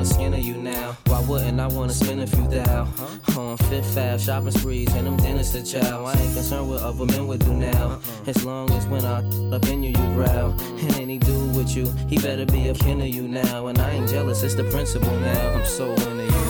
tan 0.00 0.06
lines 0.06 0.08
the 0.08 0.14
skin 0.14 0.34
of 0.34 0.40
you 0.40 0.54
now? 0.54 0.96
Why 1.06 1.20
wouldn't 1.20 1.60
I 1.60 1.66
wanna 1.66 1.92
spend 1.92 2.20
a 2.20 2.26
few 2.26 2.46
thou? 2.48 2.88
On 3.36 3.56
Fifth 3.56 3.96
Ave, 3.96 4.18
shopping 4.18 4.50
sprees 4.50 4.94
and 4.94 5.06
them 5.06 5.16
dinners 5.16 5.52
to 5.52 5.62
chow. 5.62 6.04
I 6.04 6.12
ain't 6.12 6.34
concerned 6.34 6.68
what 6.70 6.82
other 6.82 7.06
men 7.06 7.26
would 7.26 7.40
do 7.40 7.52
now. 7.52 7.86
Uh-huh. 7.86 8.30
As 8.30 8.44
long 8.44 8.70
as 8.72 8.86
when 8.86 9.04
I 9.04 9.18
up 9.54 9.66
in 9.68 9.82
you, 9.82 9.90
you 9.90 10.14
growl. 10.14 10.50
And 10.60 10.96
any 10.96 11.18
dude 11.18 11.56
with 11.56 11.76
you, 11.76 11.86
he 12.08 12.18
better 12.18 12.46
be 12.46 12.68
a 12.68 12.74
kin 12.74 13.00
of 13.00 13.08
you 13.08 13.28
now. 13.28 13.66
And 13.68 13.78
I 13.78 13.90
ain't 13.90 14.08
jealous, 14.08 14.42
it's 14.42 14.54
the 14.54 14.64
principle 14.64 15.18
now. 15.20 15.54
I'm 15.54 15.66
so 15.66 15.92
into 15.92 16.24
you. 16.24 16.49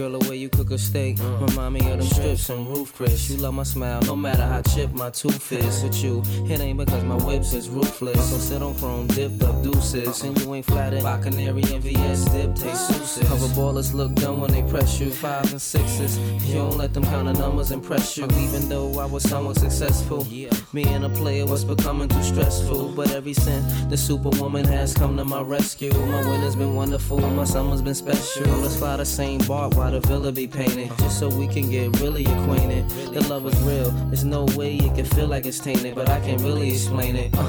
Girl, 0.00 0.18
the 0.18 0.30
way 0.30 0.36
you 0.36 0.48
cook 0.48 0.70
a 0.70 0.78
steak 0.78 1.18
remind 1.18 1.74
me 1.74 1.80
of 1.90 1.98
them 1.98 2.06
strips 2.06 2.48
and 2.48 2.66
Ruth's 2.66 2.90
Chris. 2.90 3.28
You 3.28 3.36
love 3.36 3.52
my 3.52 3.64
smile, 3.64 4.00
no 4.00 4.16
matter 4.16 4.46
how 4.46 4.62
chipped 4.62 4.94
my 4.94 5.10
tooth 5.10 5.52
is. 5.52 5.82
With 5.82 6.02
you, 6.02 6.22
it 6.50 6.58
ain't 6.58 6.78
because 6.78 7.04
my 7.04 7.16
whips 7.16 7.52
is 7.52 7.68
ruthless. 7.68 8.30
So 8.30 8.38
sit 8.38 8.62
on 8.62 8.74
chrome, 8.76 9.08
dipped 9.08 9.42
up 9.42 9.62
deuces, 9.62 10.22
and 10.22 10.40
you 10.40 10.54
ain't 10.54 10.64
flattered 10.64 11.02
by 11.02 11.20
canary 11.20 11.64
and 11.64 11.82
VS 11.82 12.24
dip 12.32 12.54
taste 12.54 12.88
souses. 12.88 13.28
Cover 13.28 13.48
ballers 13.48 13.92
look 13.92 14.14
dumb 14.14 14.40
when 14.40 14.50
they 14.52 14.62
press 14.62 14.98
you, 14.98 15.10
fives 15.10 15.52
and 15.52 15.60
sixes. 15.60 16.18
You 16.48 16.54
don't 16.54 16.78
let 16.78 16.94
them 16.94 17.04
count 17.04 17.26
the 17.26 17.34
numbers 17.34 17.70
impress 17.70 18.16
you, 18.16 18.24
even 18.38 18.70
though 18.70 18.98
I 18.98 19.04
was 19.04 19.22
somewhat 19.24 19.58
successful. 19.58 20.24
Me 20.72 20.84
and 20.84 21.04
a 21.04 21.10
player 21.10 21.44
was 21.44 21.62
becoming 21.62 22.08
too 22.08 22.22
stressful, 22.22 22.94
but 22.96 23.10
every 23.10 23.34
since 23.34 23.84
the 23.90 23.98
superwoman 23.98 24.64
has 24.64 24.94
come 24.94 25.18
to 25.18 25.26
my 25.26 25.42
rescue, 25.42 25.92
my 25.92 26.26
winter's 26.26 26.56
been 26.56 26.74
wonderful, 26.74 27.18
my 27.18 27.44
summer's 27.44 27.82
been 27.82 27.94
special. 27.94 28.46
Let's 28.62 28.78
fly 28.78 28.96
the 28.96 29.04
same 29.04 29.40
bark 29.40 29.74
while 29.74 29.89
the 29.90 30.00
villa 30.00 30.30
be 30.30 30.46
painted, 30.46 30.88
just 30.98 31.18
so 31.18 31.28
we 31.28 31.48
can 31.48 31.68
get 31.68 31.98
really 32.00 32.24
acquainted. 32.24 32.88
The 32.88 33.26
love 33.28 33.46
is 33.46 33.58
real, 33.62 33.90
there's 34.08 34.24
no 34.24 34.44
way 34.56 34.76
it 34.76 34.94
can 34.94 35.04
feel 35.04 35.26
like 35.26 35.46
it's 35.46 35.58
tainted, 35.58 35.94
but 35.94 36.08
I 36.08 36.20
can't 36.20 36.40
really 36.42 36.70
explain 36.70 37.16
it. 37.16 37.30
Uh, 37.36 37.42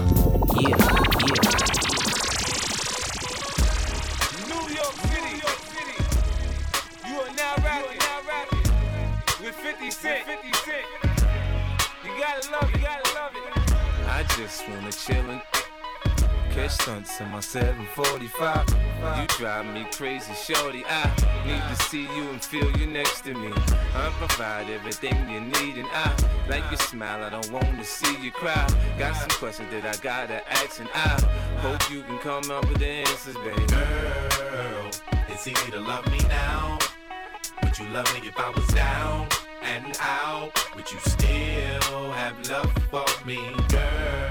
yeah, 0.59 0.69
yeah. 0.69 0.77
New 4.49 4.63
York 4.73 4.95
City, 5.05 5.33
New 5.37 5.55
City. 5.69 5.97
You 7.07 7.19
are 7.19 7.33
now 7.35 7.53
rapping, 7.63 7.97
now 7.99 8.21
rapping 8.27 9.45
with 9.45 9.55
50 9.55 9.91
Cent. 9.91 10.27
You 10.27 10.51
gotta 12.19 12.51
love 12.51 12.71
it, 12.73 12.81
love 13.15 13.33
it. 13.35 14.07
I 14.07 14.23
just 14.37 14.67
wanna 14.67 14.91
chill 14.91 15.29
and 15.29 15.50
catch 16.51 16.71
stunts 16.71 17.19
in 17.21 17.29
my 17.29 17.39
745. 17.39 18.67
You 19.19 19.27
drive 19.37 19.65
me 19.73 19.85
crazy, 19.95 20.33
shorty. 20.33 20.83
I 20.85 21.09
need 21.45 21.61
to 21.61 21.83
see 21.83 22.03
you 22.15 22.29
and 22.29 22.43
feel 22.43 22.69
you 22.77 22.87
next 22.87 23.21
to 23.21 23.33
me. 23.33 23.51
I 23.95 24.11
provide 24.17 24.69
everything 24.69 25.29
you 25.29 25.39
need, 25.39 25.77
and 25.77 25.87
I 25.91 26.13
like 26.49 26.63
your 26.69 26.79
smile. 26.79 27.23
I 27.23 27.29
don't 27.29 27.51
want 27.51 27.77
to 27.79 27.85
see 27.85 28.21
you 28.21 28.31
cry. 28.31 28.67
Got 28.99 29.15
some 29.15 29.29
questions 29.29 29.71
that 29.71 29.85
I 29.85 29.97
gotta 30.01 30.47
ask, 30.51 30.79
and 30.79 30.89
I 30.93 31.21
hope 31.59 31.89
you 31.89 32.03
can 32.03 32.19
come 32.19 32.51
up 32.51 32.67
with 32.67 32.79
the 32.79 32.87
answers, 32.87 33.35
baby. 33.37 33.65
Girl, 33.67 34.91
it's 35.29 35.47
easy 35.47 35.71
to 35.71 35.79
love 35.79 36.05
me 36.11 36.19
now. 36.27 36.79
Would 37.63 37.79
you 37.79 37.87
love 37.89 38.11
me 38.13 38.27
if 38.27 38.37
I 38.37 38.49
was 38.49 38.67
down 38.67 39.27
and 39.61 39.97
out? 40.01 40.51
Would 40.75 40.91
you 40.91 40.99
still 40.99 42.11
have 42.11 42.35
love 42.49 42.71
for 42.89 43.25
me, 43.25 43.39
girl? 43.69 44.30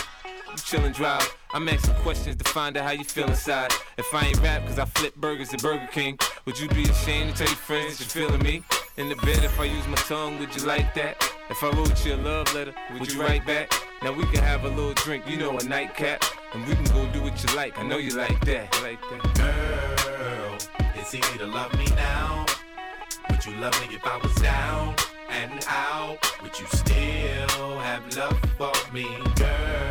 you 0.51 0.57
chill 0.57 0.83
and 0.83 0.93
drive. 0.93 1.35
I'm 1.53 1.67
asking 1.67 1.95
questions 1.95 2.35
to 2.37 2.43
find 2.49 2.77
out 2.77 2.85
how 2.85 2.91
you 2.91 3.03
feel 3.03 3.27
inside. 3.27 3.71
If 3.97 4.13
I 4.13 4.27
ain't 4.27 4.41
rap 4.41 4.65
cause 4.65 4.79
I 4.79 4.85
flip 4.85 5.15
burgers 5.15 5.53
at 5.53 5.61
Burger 5.61 5.87
King, 5.91 6.17
would 6.45 6.59
you 6.59 6.67
be 6.69 6.83
ashamed 6.83 7.31
to 7.31 7.37
tell 7.37 7.47
your 7.47 7.57
friends 7.57 7.99
you're 7.99 8.09
feeling 8.27 8.41
me? 8.43 8.63
In 8.97 9.09
the 9.09 9.15
bed, 9.17 9.43
if 9.43 9.59
I 9.59 9.65
use 9.65 9.87
my 9.87 9.95
tongue, 9.95 10.39
would 10.39 10.55
you 10.55 10.63
like 10.63 10.93
that? 10.95 11.15
If 11.49 11.63
I 11.63 11.69
wrote 11.71 12.05
you 12.05 12.15
a 12.15 12.17
love 12.17 12.53
letter, 12.53 12.73
would 12.93 13.11
you 13.11 13.21
write 13.21 13.45
back? 13.45 13.71
Now 14.01 14.13
we 14.13 14.23
can 14.25 14.43
have 14.43 14.63
a 14.63 14.69
little 14.69 14.93
drink, 14.93 15.27
you 15.27 15.37
know, 15.37 15.57
a 15.57 15.63
nightcap, 15.63 16.23
and 16.53 16.65
we 16.65 16.73
can 16.75 16.85
go 16.85 17.05
do 17.11 17.21
what 17.21 17.41
you 17.43 17.55
like. 17.55 17.77
I 17.77 17.83
know 17.83 17.97
you 17.97 18.15
like 18.15 18.39
that, 18.45 18.81
like 18.81 19.01
that. 19.01 19.35
Girl, 19.35 20.89
it's 20.95 21.13
easy 21.13 21.37
to 21.37 21.47
love 21.47 21.73
me 21.77 21.85
now. 21.95 22.45
Would 23.29 23.45
you 23.45 23.55
love 23.55 23.79
me 23.81 23.95
if 23.95 24.05
I 24.05 24.17
was 24.17 24.33
down 24.35 24.95
and 25.29 25.65
out? 25.67 26.17
Would 26.41 26.59
you 26.59 26.65
still 26.67 27.79
have 27.79 28.15
love 28.15 28.39
for 28.57 28.93
me, 28.93 29.07
girl? 29.35 29.90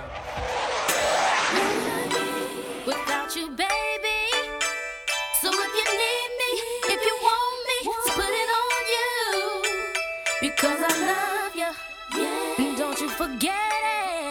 You, 3.35 3.47
baby. 3.51 4.19
So 5.41 5.49
if 5.49 5.71
you 5.79 5.85
need 6.01 6.31
me, 6.41 6.51
if 6.93 7.01
you 7.05 7.15
want 7.23 7.67
me, 7.67 7.77
just 7.85 8.09
put 8.15 8.25
it 8.25 8.49
on 8.59 8.83
you. 8.95 9.61
Because 10.41 10.79
I 10.85 10.93
love 11.11 11.55
you. 11.55 12.21
Yeah. 12.21 12.65
And 12.65 12.77
don't 12.77 12.99
you 12.99 13.09
forget 13.09 13.55
it. 13.55 14.30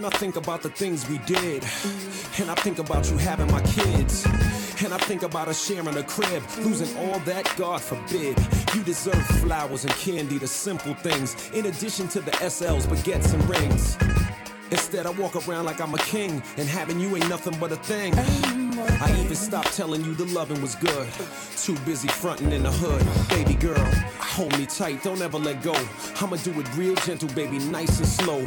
When 0.00 0.10
I 0.10 0.16
think 0.16 0.36
about 0.36 0.62
the 0.62 0.70
things 0.70 1.06
we 1.10 1.18
did. 1.18 1.62
And 2.38 2.50
I 2.50 2.54
think 2.54 2.78
about 2.78 3.10
you 3.10 3.18
having 3.18 3.50
my 3.50 3.60
kids. 3.60 4.24
And 4.82 4.94
I 4.94 4.98
think 4.98 5.22
about 5.22 5.48
us 5.48 5.66
sharing 5.66 5.94
a 5.94 6.02
crib, 6.02 6.42
losing 6.60 6.96
all 6.96 7.18
that, 7.20 7.52
God 7.58 7.82
forbid. 7.82 8.38
You 8.74 8.82
deserve 8.82 9.22
flowers 9.42 9.84
and 9.84 9.92
candy, 9.94 10.38
the 10.38 10.46
simple 10.46 10.94
things, 10.94 11.36
in 11.50 11.66
addition 11.66 12.08
to 12.08 12.20
the 12.20 12.30
SLs, 12.30 12.86
baguettes, 12.86 13.34
and 13.34 13.46
rings. 13.50 14.29
Instead, 14.70 15.06
I 15.06 15.10
walk 15.10 15.34
around 15.48 15.64
like 15.64 15.80
I'm 15.80 15.94
a 15.94 15.98
king, 15.98 16.42
and 16.56 16.68
having 16.68 17.00
you 17.00 17.16
ain't 17.16 17.28
nothing 17.28 17.58
but 17.58 17.72
a 17.72 17.76
thing. 17.76 18.14
I 18.16 19.20
even 19.22 19.34
stopped 19.34 19.74
telling 19.76 20.04
you 20.04 20.14
the 20.14 20.26
loving 20.26 20.60
was 20.62 20.74
good. 20.76 21.08
Too 21.56 21.76
busy 21.84 22.08
fronting 22.08 22.52
in 22.52 22.62
the 22.62 22.70
hood. 22.70 23.02
Baby 23.28 23.54
girl, 23.54 23.84
hold 24.18 24.56
me 24.58 24.66
tight, 24.66 25.02
don't 25.02 25.20
ever 25.20 25.38
let 25.38 25.62
go. 25.62 25.74
I'ma 26.20 26.36
do 26.36 26.58
it 26.60 26.76
real 26.76 26.94
gentle, 26.96 27.28
baby, 27.30 27.58
nice 27.58 27.98
and 27.98 28.06
slow. 28.06 28.40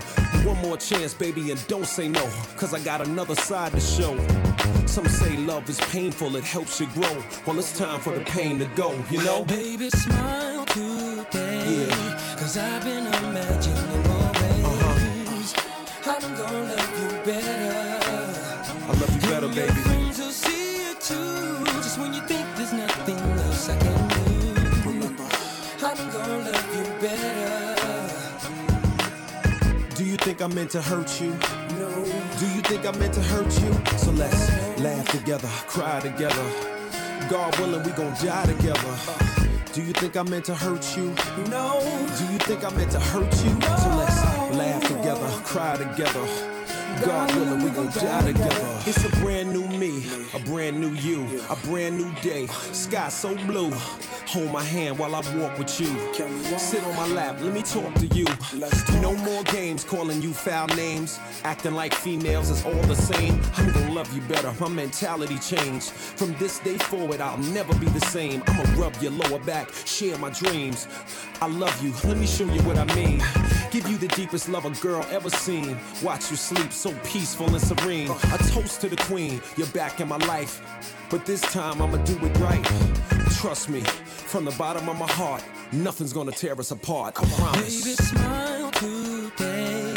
One 0.48 0.58
more 0.62 0.78
chance, 0.78 1.14
baby, 1.14 1.52
and 1.52 1.68
don't 1.68 1.86
say 1.86 2.08
no, 2.08 2.30
cause 2.58 2.74
I 2.74 2.80
got 2.80 3.06
another 3.06 3.36
side 3.36 3.74
to 3.74 3.80
show. 3.80 4.18
Some 4.86 5.08
say 5.08 5.36
love 5.38 5.70
is 5.70 5.80
painful, 5.91 6.36
it 6.36 6.44
helps 6.44 6.80
you 6.80 6.88
grow. 6.88 7.24
Well, 7.45 7.60
it's 7.60 7.78
time 7.78 8.00
for 8.00 8.14
the 8.14 8.24
pain 8.26 8.60
to 8.60 8.66
go, 8.76 8.94
you 9.10 9.24
know? 9.24 9.44
Baby, 9.44 9.90
smile 9.90 10.66
today. 10.66 11.86
Yeah. 11.88 12.36
Cause 12.38 12.58
I've 12.58 12.84
been 12.84 13.08
imagining. 13.08 13.82
I'm 16.24 16.36
gonna 16.38 16.64
love 16.64 16.94
you 17.02 17.10
better. 17.26 18.64
I 18.64 18.88
love 18.88 19.14
you 19.14 19.22
better, 19.30 19.48
baby. 19.50 19.74
Friends 19.82 20.20
will 20.20 20.32
see 20.32 20.90
it 20.90 21.02
too. 21.02 21.66
Just 21.66 22.00
when 22.00 22.14
you 22.14 22.22
think 22.22 22.45
there's 22.56 22.72
nothing 22.72 23.18
else 23.18 23.70
I 23.70 23.78
can 23.78 24.08
do. 24.08 24.24
I'm 25.86 26.12
gonna 26.12 26.50
love 26.50 26.76
you 26.78 26.86
better. 27.02 27.54
Do 29.95 30.04
you 30.06 30.16
think 30.18 30.41
I 30.41 30.48
meant 30.48 30.72
to 30.72 30.82
hurt 30.82 31.22
you? 31.22 31.32
No. 31.78 31.90
Do 32.40 32.45
you 32.56 32.62
think 32.62 32.86
I 32.86 32.91
meant 32.98 33.14
to 33.16 33.22
hurt 33.22 33.54
you? 33.62 33.74
So 33.98 34.12
let's 34.12 34.50
laugh 34.80 35.08
together, 35.10 35.50
cry 35.68 36.00
together. 36.00 36.45
God 37.30 37.58
willing, 37.60 37.84
we 37.84 37.91
gon' 37.91 38.14
die 38.24 38.45
together. 38.45 39.32
Do 39.74 39.82
you 39.82 39.91
think 39.94 40.16
I 40.16 40.22
meant 40.22 40.45
to 40.45 40.54
hurt 40.54 40.95
you? 40.95 41.16
No. 41.50 41.80
Do 42.20 42.32
you 42.32 42.38
think 42.38 42.64
I 42.64 42.70
meant 42.76 42.91
to 42.91 43.00
hurt 43.00 43.34
you? 43.44 43.60
So 43.60 43.90
let's 43.98 44.22
laugh 44.56 44.88
together, 44.88 45.28
cry 45.44 45.76
together. 45.78 46.62
God 47.02 47.36
willing, 47.36 47.64
we 47.64 47.70
gon' 47.72 47.88
die 47.88 48.22
together. 48.22 48.80
It's 48.86 49.03
a 49.03 49.10
brand 49.22 49.52
new 49.52 49.68
me, 49.68 50.06
a 50.34 50.40
brand 50.40 50.80
new 50.80 50.91
you, 50.91 51.41
a 51.49 51.56
brand 51.68 51.98
new 51.98 52.14
day. 52.22 52.48
Sky 52.48 53.10
so 53.10 53.36
blue. 53.45 53.72
Hold 54.28 54.52
my 54.52 54.64
hand 54.64 54.98
while 54.98 55.14
I 55.15 55.20
walk 55.38 55.57
with 55.57 55.80
you. 55.80 55.88
Sit 56.57 56.84
on 56.84 56.95
my 56.95 57.07
lap, 57.07 57.38
let 57.41 57.53
me 57.53 57.61
talk 57.61 57.94
to 57.95 58.07
you. 58.07 58.26
No 59.02 59.15
more 59.18 59.44
games 59.44 59.84
calling 59.84 60.22
you 60.22 60.34
foul 60.34 60.68
names. 60.68 61.20
Acting 61.44 61.74
like 61.74 61.94
females 61.94 62.49
is 62.49 62.65
all 62.65 62.82
the 62.84 62.95
same. 62.95 63.40
I'm 63.57 63.72
gonna 63.72 63.94
love 63.94 64.14
you 64.14 64.22
better. 64.22 64.52
My 64.60 64.70
mentality 64.70 65.38
changed. 65.40 65.91
From 65.91 66.34
this 66.36 66.60
day 66.60 66.78
forward, 66.78 67.22
I'll 67.22 67.38
never 67.38 67.74
be 67.76 67.88
the 67.88 68.02
same. 68.07 68.44
I'ma 68.48 68.82
rub 68.82 68.95
your 69.02 69.11
lower 69.11 69.40
back, 69.40 69.72
share 69.86 70.18
my 70.18 70.30
dreams. 70.30 70.88
I 71.41 71.48
love 71.48 71.84
you, 71.84 71.94
let 72.07 72.18
me 72.18 72.26
show 72.26 72.45
you 72.45 72.61
what 72.61 72.78
I 72.78 72.86
mean. 72.95 73.22
Give 73.72 73.88
you 73.90 73.98
the 73.98 74.07
deepest 74.10 74.49
love 74.49 74.65
a 74.65 74.70
girl 74.82 75.06
ever 75.11 75.30
seen. 75.30 75.78
Watch 76.02 76.32
you 76.32 76.38
sleep 76.38 76.72
so 76.84 76.93
peaceful 77.05 77.47
and 77.47 77.61
serene. 77.61 78.11
A 78.11 78.38
toast 78.49 78.81
to 78.81 78.89
the 78.89 78.97
queen, 78.97 79.41
you're 79.55 79.68
back 79.68 80.01
in 80.01 80.10
my 80.10 80.18
life. 80.18 80.61
But 81.10 81.26
this 81.26 81.39
time 81.39 81.81
I'ma 81.81 81.95
do 82.03 82.14
it 82.26 82.38
right. 82.39 82.61
Trust 83.39 83.69
me, 83.69 83.80
from 83.80 84.43
the 84.43 84.51
bottom 84.51 84.89
of 84.89 84.99
my 84.99 85.07
heart, 85.07 85.41
nothing's 85.72 86.11
gonna 86.11 86.34
tear 86.34 86.60
us 86.60 86.72
apart. 86.72 87.14
I 87.18 87.23
promise. 87.39 87.85
Baby, 87.85 87.95
smile 87.95 88.72
today. 88.72 89.93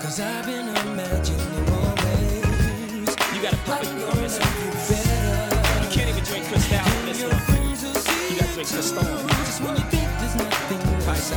Cause 0.00 0.18
I've 0.18 0.46
been 0.46 0.68
imagining 0.68 1.64
more 1.72 1.94
ways. 2.04 3.16
You 3.34 3.42
gotta 3.42 3.60
put 3.68 3.82
it 3.82 4.08
on 4.08 4.16
this 4.22 4.38
one. 4.40 5.84
You 5.84 5.90
can't 5.90 6.08
even 6.08 6.24
drink 6.24 6.46
Cristal 6.46 6.78
on 6.78 7.04
this 7.04 7.22
one. 7.22 7.36
You 8.30 8.40
gotta 8.40 8.54
drink 8.54 8.68
Cristal. 8.70 9.04
Just 9.44 9.60
when 9.60 9.76
you 9.76 9.84
think 9.92 10.08
there's 10.18 10.36
nothing 10.36 11.04
Price 11.04 11.32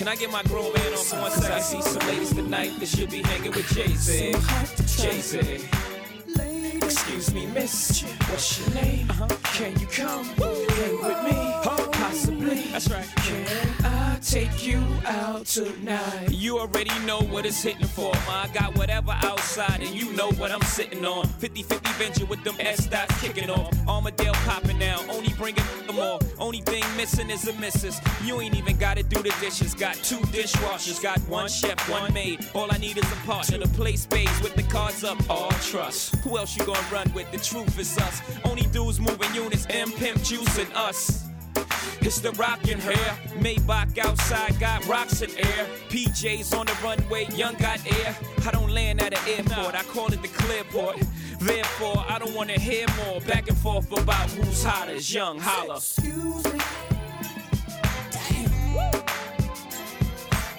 Can 0.00 0.08
I 0.08 0.16
get 0.16 0.32
my 0.32 0.42
grown 0.44 0.72
man 0.72 0.92
on 0.94 1.04
for 1.04 1.16
one 1.20 1.30
second? 1.30 1.52
I 1.52 1.60
see 1.60 1.82
some 1.82 2.08
ladies 2.08 2.32
tonight 2.32 2.72
that 2.80 2.88
should 2.88 3.10
be 3.10 3.20
hanging 3.20 3.50
with 3.50 3.68
Jay 3.74 3.88
Z. 3.88 4.32
Jay 4.96 5.20
Z. 5.20 5.68
Excuse 6.76 7.34
me, 7.34 7.44
miss. 7.48 8.00
What's 8.30 8.60
your 8.60 8.82
name? 8.82 9.10
Uh-huh. 9.10 9.28
Can 9.52 9.78
you 9.78 9.86
come 9.88 10.24
hang 10.24 11.02
with 11.02 11.22
me? 11.24 11.36
Possibly. 11.92 12.62
That's 12.72 12.88
right. 12.88 13.06
Can 13.16 13.59
take 14.30 14.64
you 14.64 14.80
out 15.06 15.44
tonight? 15.44 16.30
You 16.30 16.60
already 16.60 16.96
know 17.04 17.18
what 17.18 17.44
it's 17.44 17.60
hitting 17.60 17.86
for. 17.88 18.12
I 18.28 18.48
got 18.54 18.78
whatever 18.78 19.10
outside, 19.24 19.80
and 19.80 19.92
you 19.92 20.12
know 20.12 20.30
what 20.32 20.52
I'm 20.52 20.62
sitting 20.62 21.04
on. 21.04 21.26
50 21.26 21.64
50 21.64 21.92
venture 21.94 22.26
with 22.26 22.44
them 22.44 22.54
S 22.60 22.86
dots 22.86 23.20
kicking 23.20 23.50
off. 23.50 23.74
Armadale 23.88 24.34
popping 24.46 24.78
now, 24.78 25.00
only 25.10 25.32
bringing 25.32 25.64
them 25.84 25.96
more. 25.96 26.20
Only 26.38 26.60
thing 26.60 26.84
missing 26.96 27.28
is 27.28 27.48
a 27.48 27.52
missus. 27.54 28.00
You 28.24 28.40
ain't 28.40 28.54
even 28.54 28.76
gotta 28.76 29.02
do 29.02 29.20
the 29.20 29.34
dishes. 29.40 29.74
Got 29.74 29.96
two 29.96 30.20
dishwashers, 30.30 31.02
got 31.02 31.18
one 31.28 31.48
chef, 31.48 31.90
one 31.90 32.12
maid. 32.14 32.46
All 32.54 32.68
I 32.70 32.78
need 32.78 32.98
is 32.98 33.12
a 33.12 33.26
partner 33.26 33.58
to 33.58 33.68
play 33.70 33.96
spades 33.96 34.40
with 34.42 34.54
the 34.54 34.62
cards 34.62 35.02
up. 35.02 35.18
All 35.28 35.50
trust. 35.72 36.14
Who 36.22 36.38
else 36.38 36.56
you 36.56 36.64
gonna 36.64 36.86
run 36.92 37.12
with? 37.14 37.28
The 37.32 37.38
truth 37.38 37.76
is 37.80 37.98
us. 37.98 38.22
Only 38.44 38.62
dudes 38.68 39.00
moving 39.00 39.34
units, 39.34 39.66
M 39.70 39.90
Pimp 39.90 40.22
Juice 40.22 40.56
and 40.56 40.72
us. 40.74 41.29
It's 42.00 42.20
the 42.20 42.32
rockin' 42.32 42.80
hair. 42.80 43.18
Maybach 43.38 43.98
outside 43.98 44.58
got 44.58 44.86
rocks 44.86 45.22
in 45.22 45.30
air. 45.30 45.66
PJs 45.88 46.56
on 46.58 46.66
the 46.66 46.76
runway, 46.82 47.26
young 47.34 47.54
got 47.54 47.80
air. 47.86 48.16
I 48.46 48.50
don't 48.50 48.70
land 48.70 49.00
at 49.02 49.12
an 49.12 49.28
airport, 49.28 49.74
I 49.74 49.82
call 49.84 50.12
it 50.12 50.22
the 50.22 50.28
clearport. 50.28 51.06
Therefore, 51.40 52.04
I 52.08 52.18
don't 52.18 52.34
wanna 52.34 52.58
hear 52.58 52.86
more 53.04 53.20
back 53.22 53.48
and 53.48 53.56
forth 53.58 53.90
about 53.92 54.30
who's 54.30 54.62
hottest. 54.62 55.12
Young 55.12 55.38
holla. 55.38 55.76
Excuse 55.76 56.44
me. 56.52 56.60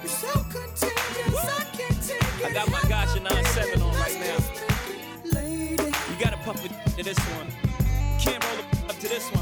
You're 0.02 0.10
so 0.10 0.34
contagious, 0.44 1.36
I 1.36 1.64
can't 1.78 2.02
take 2.02 2.46
I 2.46 2.52
got 2.54 2.70
my 2.72 2.82
Gotcha 2.90 3.20
9-7 3.20 3.82
on 3.82 3.94
right 3.96 4.20
now. 4.20 4.38
You 6.10 6.16
gotta 6.20 6.38
puff 6.38 6.64
it 6.66 6.72
to 6.98 7.04
this 7.04 7.20
one. 7.20 7.48
Can't 8.20 8.44
roll 8.44 8.60
up 8.90 9.00
to 9.00 9.08
this 9.08 9.30
one, 9.32 9.41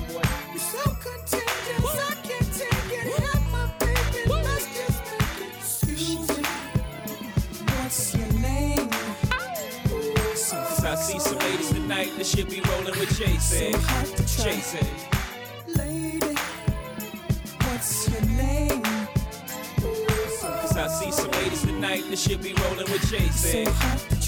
that 12.08 12.26
should 12.26 12.50
be 12.50 12.62
rolling 12.62 12.98
with 12.98 13.18
Jay 13.18 13.36
Z. 13.38 13.72
Jay 14.42 14.60
Z. 14.62 14.80
Lady, 15.76 16.34
what's 17.64 18.10
your 18.10 18.22
name? 18.38 18.82
Cause 20.62 20.78
I 20.78 20.88
see 20.88 21.12
some 21.12 21.30
ladies 21.32 21.62
tonight 21.62 22.04
that 22.10 22.18
shit 22.18 22.42
be 22.42 22.54
rolling 22.54 22.90
with 22.92 23.06
Jay 23.10 23.28
Z. 23.28 23.66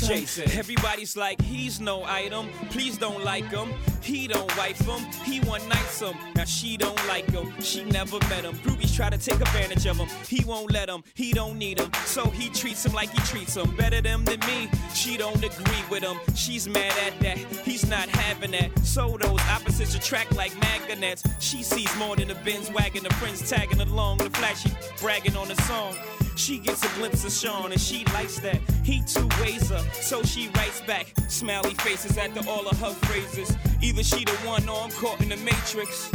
Z. 0.01 0.43
Everybody's 0.57 1.15
like, 1.15 1.41
he's 1.41 1.79
no 1.79 2.03
item. 2.03 2.49
Please 2.69 2.97
don't 2.97 3.23
like 3.23 3.49
him. 3.49 3.69
He 4.01 4.27
don't 4.27 4.55
wife 4.57 4.79
him. 4.79 4.99
He 5.23 5.39
one 5.41 5.67
nights 5.69 6.01
him. 6.01 6.15
Now 6.35 6.45
she 6.45 6.77
don't 6.77 7.07
like 7.07 7.29
him. 7.29 7.53
She 7.61 7.83
never 7.83 8.17
met 8.29 8.43
him. 8.43 8.55
Groupies 8.57 8.95
try 8.95 9.09
to 9.09 9.17
take 9.17 9.39
advantage 9.39 9.85
of 9.85 9.97
him. 9.97 10.07
He 10.27 10.43
won't 10.43 10.71
let 10.71 10.89
him. 10.89 11.03
He 11.13 11.33
don't 11.33 11.57
need 11.57 11.79
him. 11.79 11.91
So 12.05 12.29
he 12.29 12.49
treats 12.49 12.85
him 12.85 12.93
like 12.93 13.09
he 13.11 13.19
treats 13.19 13.55
him. 13.55 13.75
Better 13.75 14.01
them 14.01 14.25
than 14.25 14.39
me. 14.41 14.69
She 14.93 15.17
don't 15.17 15.43
agree 15.43 15.83
with 15.89 16.03
him. 16.03 16.17
She's 16.35 16.67
mad 16.67 16.93
at 17.05 17.19
that. 17.21 17.37
He's 17.63 17.87
not 17.87 18.09
having 18.09 18.51
that. 18.51 18.77
So 18.83 19.17
those 19.17 19.39
opposites 19.49 19.95
attract 19.95 20.35
like 20.35 20.57
magnets. 20.59 21.23
She 21.39 21.63
sees 21.63 21.93
more 21.97 22.15
than 22.15 22.31
a 22.31 22.35
Benz 22.35 22.71
wagon. 22.71 23.03
The 23.03 23.13
friends 23.15 23.47
tagging 23.49 23.81
along. 23.81 24.17
The 24.19 24.29
flashy 24.31 24.71
bragging 24.99 25.35
on 25.35 25.47
the 25.47 25.55
song. 25.63 25.95
She 26.35 26.57
gets 26.59 26.83
a 26.83 26.87
glimpse 26.97 27.23
of 27.25 27.31
Sean 27.31 27.71
and 27.71 27.79
she 27.79 28.05
likes 28.13 28.39
that. 28.39 28.59
He 28.83 29.03
two 29.05 29.27
ways 29.41 29.69
her, 29.69 29.83
so 29.93 30.23
she 30.23 30.49
writes 30.55 30.81
back. 30.81 31.13
Smiley 31.27 31.73
faces 31.75 32.17
after 32.17 32.47
all 32.49 32.67
of 32.67 32.79
her 32.79 32.93
phrases. 33.07 33.55
Either 33.81 34.03
she 34.03 34.23
the 34.25 34.31
one 34.45 34.67
or 34.69 34.81
I'm 34.81 34.91
caught 34.91 35.21
in 35.21 35.29
the 35.29 35.37
matrix. 35.37 36.11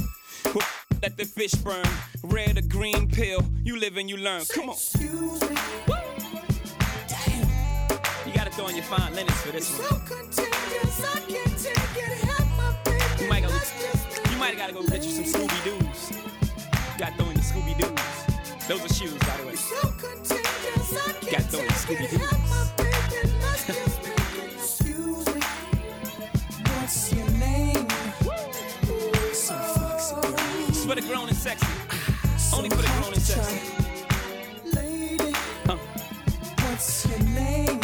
Let 1.03 1.17
the 1.17 1.25
fish 1.25 1.53
burn. 1.55 1.85
Red 2.23 2.59
or 2.59 2.63
green 2.63 3.09
pill. 3.09 3.41
You 3.63 3.79
live 3.79 3.97
and 3.97 4.09
you 4.09 4.17
learn. 4.17 4.43
Come 4.53 4.71
on. 4.71 4.77
You 8.27 8.33
gotta 8.35 8.51
throw 8.51 8.67
on 8.67 8.75
your 8.75 8.85
fine 8.85 9.15
linens 9.15 9.41
for 9.43 9.53
this 9.53 9.71
one. 9.79 10.01
Contagious, 10.07 11.05
I 11.15 11.21
can't 11.21 11.59
take 11.59 11.97
it. 11.97 12.19
Have 12.29 12.49
my 12.57 12.75
baby, 12.85 13.23
You 13.25 13.29
might, 13.29 13.43
go, 13.43 13.51
you 14.31 14.37
might 14.39 14.57
gotta 14.57 14.73
go 14.73 14.83
get 14.87 15.05
you 15.05 15.11
some 15.11 15.25
Scooby 15.25 15.65
Doo's. 15.65 16.11
Got 16.99 17.15
throw 17.17 17.29
in 17.29 17.37
your 17.37 17.45
Scooby 17.45 17.77
Doo's. 17.79 18.67
Those 18.67 18.85
are 18.91 18.95
shoes, 18.95 19.19
by 19.21 19.37
the 19.37 19.47
way. 19.47 19.55
so 19.55 19.81
contagious, 19.91 21.07
I 21.07 21.13
can't 21.13 21.31
Got 21.31 21.43
throw 21.51 21.61
in 21.61 21.67
your 21.67 21.75
Scooby 21.75 22.11
Doo's. 22.11 22.46
Only 30.89 31.03
for 31.03 31.03
the 31.03 31.09
grown 31.09 31.29
and 31.29 31.37
sexy. 31.37 31.67
Lady, 34.73 35.33
what's 36.63 37.07
your 37.09 37.19
name? 37.35 37.81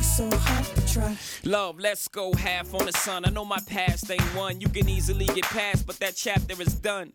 So 0.00 0.30
hard 0.30 0.64
to 0.66 0.92
try. 0.92 1.16
Love, 1.44 1.80
let's 1.80 2.06
go 2.06 2.32
half 2.34 2.72
on 2.74 2.86
the 2.86 2.92
sun. 2.92 3.24
I 3.24 3.30
know 3.30 3.44
my 3.44 3.58
past 3.66 4.08
ain't 4.08 4.22
one 4.36 4.60
you 4.60 4.68
can 4.68 4.88
easily 4.88 5.26
get 5.26 5.42
past, 5.44 5.84
but 5.84 5.98
that 5.98 6.14
chapter 6.14 6.54
is 6.62 6.74
done. 6.74 7.12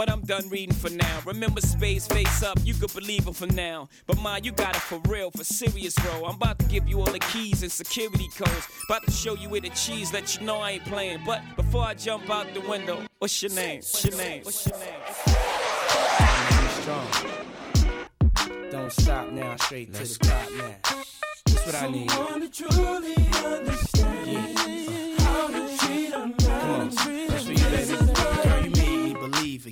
But 0.00 0.10
I'm 0.10 0.22
done 0.22 0.48
reading 0.48 0.74
for 0.74 0.88
now. 0.88 1.20
Remember 1.26 1.60
space 1.60 2.06
face 2.06 2.42
up, 2.42 2.58
you 2.64 2.72
could 2.72 2.90
believe 2.94 3.28
it 3.28 3.36
for 3.36 3.48
now. 3.48 3.90
But 4.06 4.18
ma, 4.18 4.38
you 4.42 4.50
got 4.50 4.74
it 4.74 4.80
for 4.80 4.98
real, 5.06 5.30
for 5.30 5.44
serious, 5.44 5.94
bro. 5.96 6.24
I'm 6.24 6.36
about 6.36 6.58
to 6.60 6.64
give 6.64 6.88
you 6.88 7.00
all 7.00 7.12
the 7.12 7.18
keys 7.18 7.62
and 7.62 7.70
security 7.70 8.28
codes. 8.34 8.66
About 8.88 9.04
to 9.04 9.10
show 9.10 9.34
you 9.34 9.50
where 9.50 9.60
the 9.60 9.68
cheese, 9.68 10.10
let 10.10 10.40
you 10.40 10.46
know 10.46 10.56
I 10.56 10.70
ain't 10.70 10.86
playing. 10.86 11.20
But 11.26 11.42
before 11.54 11.82
I 11.82 11.92
jump 11.92 12.30
out 12.30 12.46
the 12.54 12.62
window, 12.62 13.02
what's 13.18 13.42
your 13.42 13.52
name? 13.52 13.80
What's 13.80 14.02
your 14.06 14.16
name? 14.16 14.42
What's 14.42 14.66
your 14.66 14.78
name? 14.78 14.88
strong. 16.80 17.06
Don't 18.70 18.92
stop 18.92 19.30
now, 19.32 19.54
straight 19.56 19.92
to 19.92 20.02
the 20.02 20.18
top 20.18 20.50
now. 20.56 20.76
That's 21.44 21.66
what 21.66 21.74
I 21.74 21.88
need. 21.90 22.10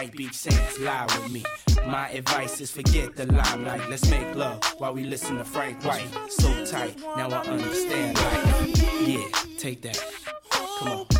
White 0.00 0.16
Beach 0.16 0.32
Saints, 0.32 0.78
lie 0.80 1.04
with 1.04 1.30
me. 1.30 1.44
My 1.86 2.08
advice 2.08 2.62
is 2.62 2.70
forget 2.70 3.14
the 3.16 3.26
limelight. 3.26 3.86
Let's 3.90 4.08
make 4.08 4.34
love 4.34 4.64
while 4.78 4.94
we 4.94 5.04
listen 5.04 5.36
to 5.36 5.44
Frank 5.44 5.84
White. 5.84 6.08
So 6.30 6.64
tight, 6.64 6.98
now 7.18 7.28
I 7.28 7.40
understand 7.40 8.16
life. 8.16 9.06
Yeah, 9.06 9.28
take 9.58 9.82
that. 9.82 10.02
Come 10.78 10.88
on. 10.88 11.19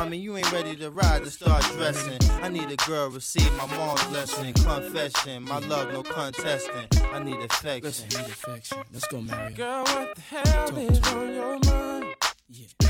Mommy, 0.00 0.16
you 0.16 0.34
ain't 0.34 0.50
ready 0.50 0.74
to 0.76 0.90
ride 0.90 1.24
to 1.24 1.30
start 1.30 1.62
dressing. 1.74 2.18
I 2.42 2.48
need 2.48 2.70
a 2.70 2.76
girl 2.88 3.10
receive 3.10 3.54
my 3.58 3.66
mom's 3.76 4.02
blessing. 4.04 4.54
Confession, 4.54 5.42
my 5.42 5.58
love, 5.58 5.92
no 5.92 6.02
contesting. 6.02 6.88
I 7.12 7.22
need 7.22 7.36
affection. 7.36 7.82
Listen, 7.82 8.08
need 8.08 8.30
affection. 8.30 8.78
Let's 8.94 9.06
go, 9.08 9.20
Mary. 9.20 9.52
Girl, 9.52 9.84
what 9.84 10.14
the 10.14 10.22
hell 10.22 10.78
is 10.78 11.00
on 11.12 11.34
your 11.34 11.58
mind? 11.66 12.14
Yeah. 12.48 12.88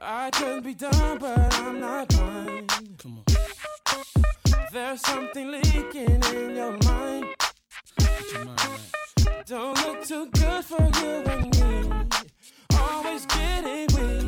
I 0.00 0.30
could 0.30 0.64
be 0.64 0.72
done, 0.72 1.18
but 1.18 1.54
I'm 1.56 1.78
not 1.78 2.08
blind. 2.08 2.72
Come 2.96 3.18
on. 3.18 4.66
There's 4.72 5.02
something 5.02 5.50
leaking 5.50 6.22
in 6.36 6.56
your 6.56 6.78
mind. 6.84 7.26
Get 7.98 8.32
your 8.32 8.44
mind 8.46 8.60
right. 8.60 9.46
Don't 9.46 9.76
look 9.84 10.04
too 10.04 10.26
good 10.30 10.64
for 10.64 10.80
you 11.02 11.22
and 11.34 11.60
me. 11.60 12.06
Always 12.78 13.26
getting 13.26 13.86
weak. 13.94 14.25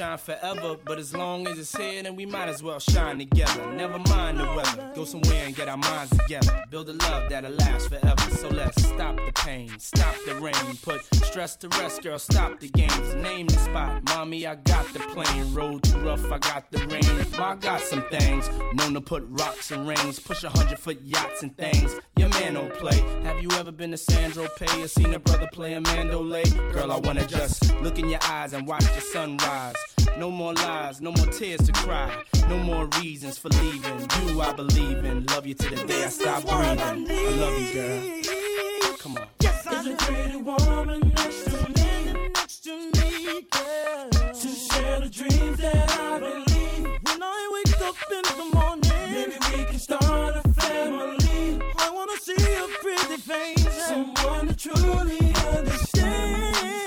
Shine 0.00 0.16
forever, 0.16 0.76
but 0.86 0.98
as 0.98 1.14
long 1.14 1.46
as 1.46 1.58
it's 1.58 1.76
here, 1.76 2.02
then 2.02 2.16
we 2.16 2.24
might 2.24 2.48
as 2.48 2.62
well 2.62 2.78
shine 2.78 3.18
together. 3.18 3.70
Never 3.72 3.98
mind 3.98 4.40
the 4.40 4.46
weather, 4.46 4.90
go 4.94 5.04
somewhere 5.04 5.44
and 5.44 5.54
get 5.54 5.68
our 5.68 5.76
minds 5.76 6.16
together. 6.16 6.64
Build 6.70 6.88
a 6.88 6.94
love 6.94 7.28
that'll 7.28 7.52
last 7.52 7.90
forever. 7.90 8.30
So 8.36 8.48
let's 8.48 8.82
stop 8.82 9.16
the 9.16 9.32
pain, 9.34 9.78
stop 9.78 10.14
the 10.24 10.36
rain, 10.36 10.54
put 10.80 11.04
stress 11.16 11.54
to 11.56 11.68
rest, 11.68 12.02
girl. 12.02 12.18
Stop 12.18 12.60
the 12.60 12.70
games, 12.70 13.14
name 13.16 13.46
the 13.48 13.58
spot. 13.58 14.02
Mommy, 14.04 14.46
I 14.46 14.54
got 14.54 14.90
the 14.94 15.00
plane. 15.00 15.52
Road 15.52 15.82
too 15.82 15.98
rough, 15.98 16.24
I 16.32 16.38
got 16.38 16.70
the 16.70 16.78
rain. 16.86 17.04
I 17.38 17.56
got 17.56 17.82
some 17.82 18.02
things 18.08 18.48
known 18.72 18.94
to 18.94 19.02
put 19.02 19.24
rocks 19.28 19.70
and 19.70 19.86
rings, 19.86 20.18
push 20.18 20.44
a 20.44 20.48
hundred 20.48 20.78
foot 20.78 20.98
yachts 21.02 21.42
and 21.42 21.54
things. 21.58 21.94
Your 22.16 22.30
man 22.30 22.54
don't 22.54 22.72
play. 22.74 22.98
Have 23.24 23.42
you 23.42 23.50
ever 23.52 23.70
been 23.70 23.90
to 23.90 23.98
Sandro 23.98 24.48
Pay 24.56 24.82
or 24.82 24.88
seen 24.88 25.12
a 25.12 25.18
brother 25.18 25.48
play 25.52 25.74
a 25.74 25.80
mandolay? 25.82 26.44
Girl, 26.72 26.90
I 26.90 26.96
wanna 26.96 27.26
just 27.26 27.74
look 27.82 27.98
in 27.98 28.08
your 28.08 28.20
eyes 28.24 28.54
and 28.54 28.66
watch 28.66 28.84
the 28.94 29.00
sunrise. 29.02 29.76
No 30.20 30.30
more 30.30 30.52
lies, 30.52 31.00
no 31.00 31.12
more 31.12 31.28
tears 31.28 31.62
to 31.62 31.72
cry, 31.72 32.14
no 32.50 32.58
more 32.58 32.86
reasons 33.00 33.38
for 33.38 33.48
leaving. 33.48 34.06
You, 34.26 34.42
I 34.42 34.52
believe 34.52 35.02
in. 35.02 35.24
Love 35.24 35.46
you 35.46 35.54
to 35.54 35.74
the 35.74 35.82
day 35.86 36.04
I 36.04 36.08
stop 36.08 36.42
breathing. 36.42 37.06
I 37.10 37.30
love 37.40 37.58
you, 37.58 37.72
girl. 37.72 38.96
Come 38.98 39.16
on. 39.16 39.26
Yes, 39.40 39.66
I 39.66 39.82
There's 39.82 39.86
a 39.86 39.96
pretty 39.96 40.36
woman 40.36 41.10
next 41.16 41.44
to 41.44 41.68
me, 41.70 42.28
next 42.34 42.64
to 42.64 42.76
me, 42.76 43.46
girl. 43.50 44.10
To 44.10 44.48
share 44.48 45.00
the 45.00 45.08
dreams 45.08 45.56
that 45.56 45.90
I 45.98 46.18
believe. 46.18 46.84
When 47.02 47.22
I 47.22 47.50
wake 47.54 47.80
up 47.80 47.96
in 48.12 48.22
the 48.36 48.54
morning, 48.54 48.92
maybe 49.14 49.36
we 49.56 49.64
can 49.64 49.78
start 49.78 50.36
a 50.36 50.52
family. 50.52 51.62
I 51.78 51.90
wanna 51.90 52.18
see 52.20 52.36
your 52.36 52.68
pretty 52.82 53.16
face, 53.16 53.86
someone 53.86 54.48
to 54.48 54.54
truly 54.54 55.32
understand 55.56 56.79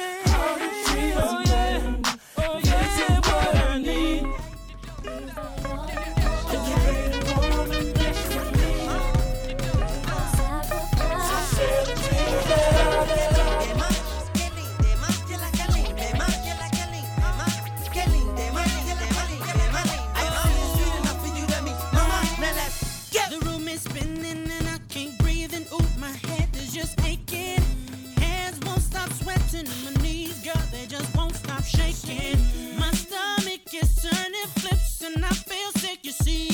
and 35.03 35.25
I 35.25 35.29
feel 35.29 35.71
sick, 35.81 35.99
you 36.03 36.11
see. 36.11 36.52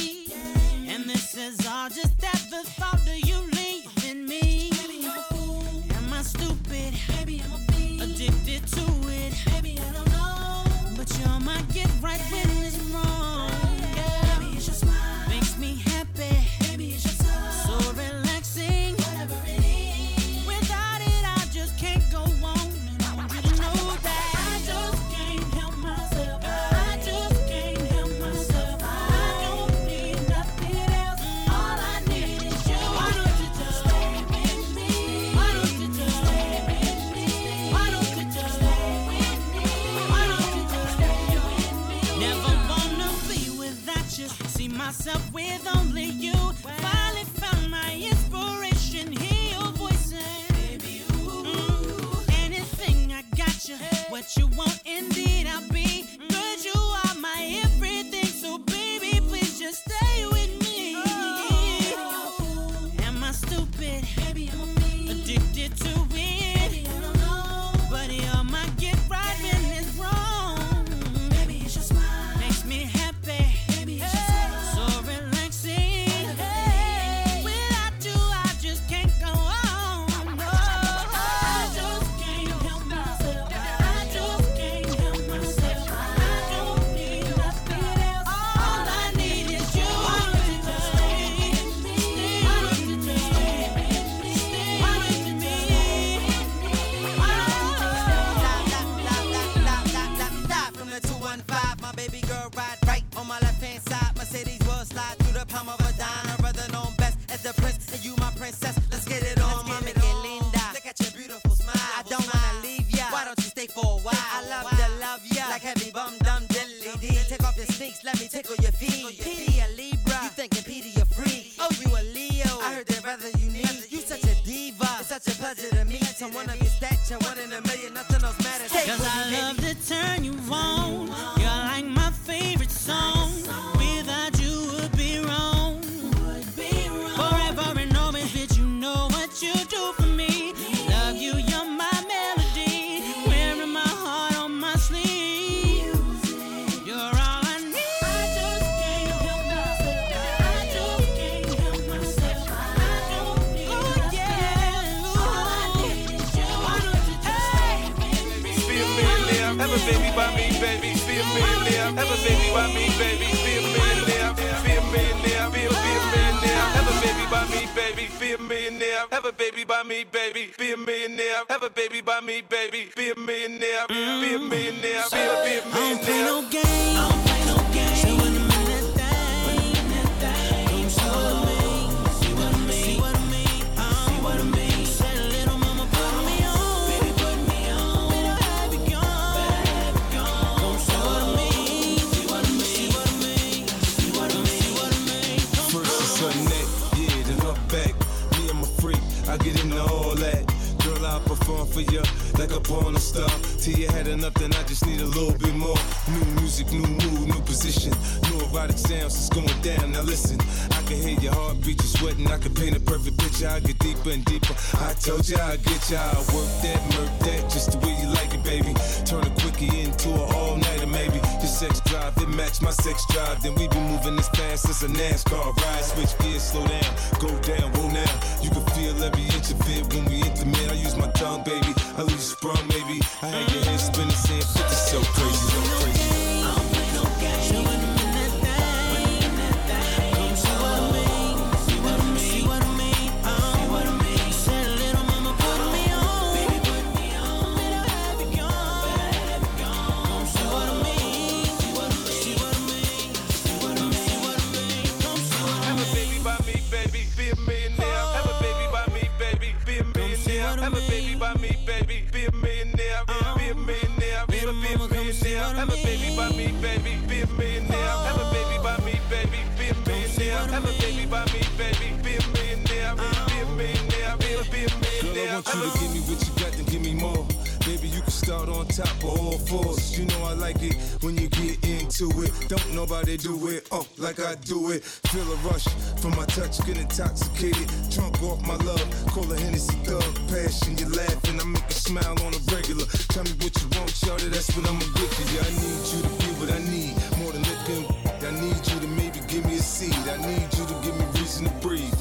want 275.40 275.56
you 275.56 275.72
to 275.72 275.80
give 275.80 275.94
me 275.94 276.02
what 276.02 276.20
you 276.20 276.34
got, 276.44 276.52
then 276.52 276.66
give 276.66 276.82
me 276.82 276.94
more. 276.94 277.26
Baby, 277.66 277.88
you 277.88 278.02
can 278.02 278.12
start 278.12 278.50
on 278.50 278.68
top 278.68 278.92
of 279.04 279.20
all 279.20 279.38
fours. 279.48 279.98
You 279.98 280.06
know 280.06 280.24
I 280.24 280.34
like 280.34 280.62
it 280.62 280.76
when 281.02 281.18
you 281.18 281.30
get 281.30 281.64
into 281.64 282.12
it. 282.24 282.32
Don't 282.50 282.74
nobody 282.74 283.16
do 283.16 283.36
it 283.48 283.68
up 283.72 283.88
like 283.98 284.20
I 284.20 284.36
do 284.44 284.72
it. 284.72 284.84
Feel 284.84 285.24
a 285.32 285.36
rush 285.48 285.68
from 286.02 286.12
my 286.18 286.26
touch, 286.26 286.60
get 286.66 286.78
intoxicated. 286.78 287.70
Drunk 287.90 288.22
off 288.24 288.42
my 288.46 288.56
love, 288.68 288.84
call 289.08 289.32
a 289.32 289.38
Hennessy 289.40 289.76
thug. 289.88 290.04
Passion, 290.28 290.78
you 290.78 290.90
laughing, 290.90 291.40
I 291.40 291.46
make 291.46 291.70
a 291.70 291.74
smile 291.74 292.18
on 292.26 292.34
a 292.34 292.42
regular. 292.52 292.86
Tell 293.14 293.24
me 293.24 293.32
what 293.40 293.56
you 293.62 293.68
want, 293.80 293.90
shout 293.92 294.24
it, 294.24 294.32
that's 294.32 294.52
what 294.58 294.68
I'ma 294.68 294.84
give 294.96 295.14
you. 295.20 295.28
Yeah, 295.36 295.48
I 295.48 295.52
need 295.64 295.84
you 295.94 296.00
to 296.04 296.10
be 296.20 296.30
what 296.40 296.52
I 296.52 296.60
need, 296.68 296.94
more 297.20 297.32
than 297.32 297.44
looking. 297.48 297.86
I 298.28 298.32
need 298.42 298.60
you 298.68 298.80
to 298.80 298.88
maybe 298.88 299.20
give 299.28 299.46
me 299.46 299.56
a 299.56 299.64
seed. 299.64 299.94
I 299.94 300.18
need 300.18 300.52
you 300.58 300.66
to 300.66 300.76
give 300.84 300.96
me 300.98 301.06
reason 301.16 301.46
to 301.46 301.52
breathe. 301.66 301.99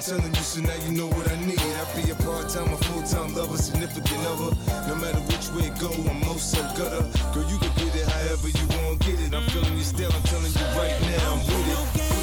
I'm 0.00 0.06
telling 0.16 0.34
you, 0.34 0.40
so 0.40 0.62
now 0.62 0.74
you 0.86 0.92
know 0.92 1.08
what 1.08 1.30
I 1.30 1.36
need. 1.44 1.60
I 1.60 1.84
be 2.00 2.10
a 2.10 2.14
part 2.14 2.48
time, 2.48 2.72
a 2.72 2.76
full 2.88 3.02
time 3.02 3.34
lover, 3.34 3.58
significant 3.58 4.24
other. 4.28 4.56
No 4.88 4.94
matter 4.94 5.20
which 5.28 5.50
way 5.50 5.68
it 5.68 5.78
go, 5.78 5.92
I'm 6.08 6.20
most 6.20 6.52
so 6.52 6.62
gutter. 6.72 7.04
Girl, 7.34 7.44
you 7.50 7.58
can 7.58 7.70
get 7.76 7.94
it 7.94 8.08
however 8.08 8.48
you 8.48 8.66
want, 8.80 9.00
get 9.00 9.20
it. 9.20 9.34
I'm 9.34 9.42
feeling 9.50 9.76
you 9.76 9.84
still, 9.84 10.10
I'm 10.10 10.22
telling 10.22 10.52
you 10.52 10.64
right 10.80 10.98
now, 11.02 11.32
I'm 11.32 11.38
with 11.40 11.96
it. 12.06 12.19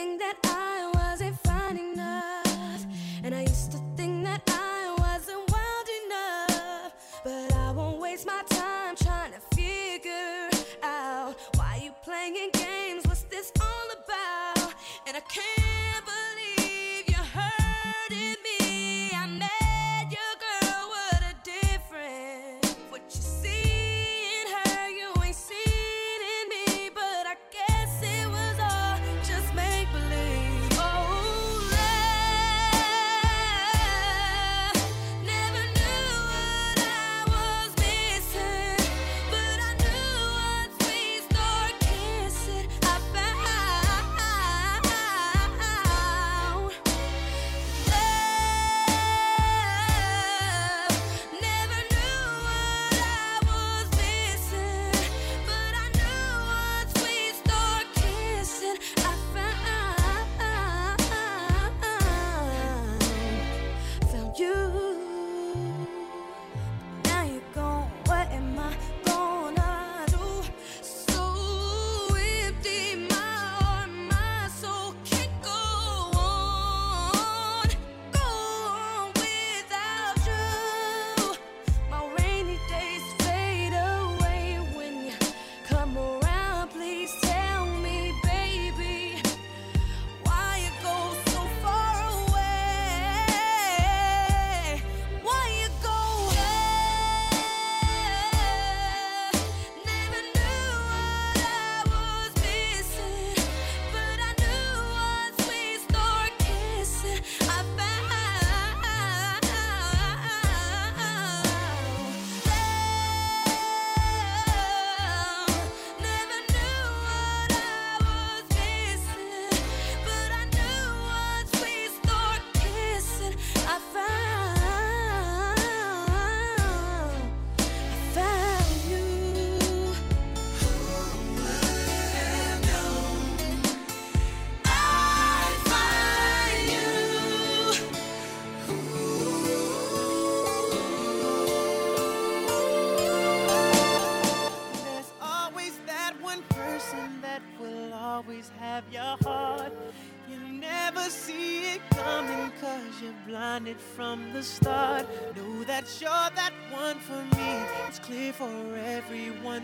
think 0.00 0.18
that 0.18 0.38
I 0.44 0.90
wasn't 0.94 1.38
fine 1.40 1.76
enough 1.76 2.86
And 3.22 3.34
I 3.34 3.42
used 3.42 3.70
to 3.72 3.78
think 3.98 4.24
that 4.24 4.40
I 4.48 4.96
wasn't 5.04 5.44
wild 5.52 5.88
enough 6.02 6.92
But 7.22 7.52
I 7.66 7.70
won't 7.72 8.00
waste 8.00 8.26
my 8.26 8.42
time 8.48 8.96
trying 8.96 9.32
to 9.32 9.40
figure 9.54 10.48
out 10.82 11.36
Why 11.56 11.82
you 11.84 11.92
playing 12.02 12.50
games, 12.54 13.02
what's 13.08 13.24
this 13.24 13.52
all 13.60 13.88
about? 13.98 14.72
And 15.06 15.18
I 15.18 15.22
can't 15.34 15.59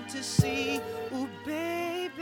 to 0.09 0.23
see. 0.23 0.81
Ooh, 1.15 1.29
baby. 1.45 2.13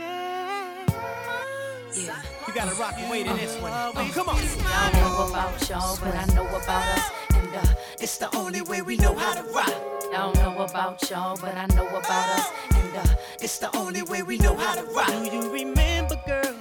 Yeah. 1.93 2.21
You 2.47 2.53
gotta 2.53 2.75
rock 2.75 2.95
and 2.97 3.09
wait 3.11 3.27
in 3.27 3.35
this 3.37 3.55
one. 3.61 3.71
Uh-huh. 3.71 3.91
Oh, 3.95 4.11
come 4.13 4.29
on. 4.29 4.37
I 4.37 4.91
don't 4.91 5.01
know 5.01 5.27
about 5.29 5.69
y'all, 5.69 5.97
but 6.01 6.15
I 6.15 6.25
know 6.33 6.47
about 6.47 6.97
us. 6.97 7.11
And 7.35 7.55
uh, 7.55 7.75
it's 7.99 8.17
the 8.17 8.35
only 8.35 8.61
way 8.61 8.81
we 8.81 8.97
know 8.97 9.13
how 9.15 9.33
to 9.33 9.43
rock. 9.53 9.69
I 10.13 10.17
don't 10.17 10.35
know 10.35 10.63
about 10.63 11.09
y'all, 11.09 11.37
but 11.39 11.55
I 11.55 11.67
know 11.75 11.87
about 11.87 12.39
us. 12.39 12.51
And 12.73 12.97
uh, 12.97 13.15
it's 13.39 13.59
the 13.59 13.75
only 13.77 14.01
way 14.01 14.23
we 14.23 14.37
know 14.39 14.55
how 14.55 14.73
to 14.75 14.83
rock. 14.91 15.07
Do 15.07 15.25
you 15.25 15.51
remember, 15.51 16.19
girl? 16.25 16.55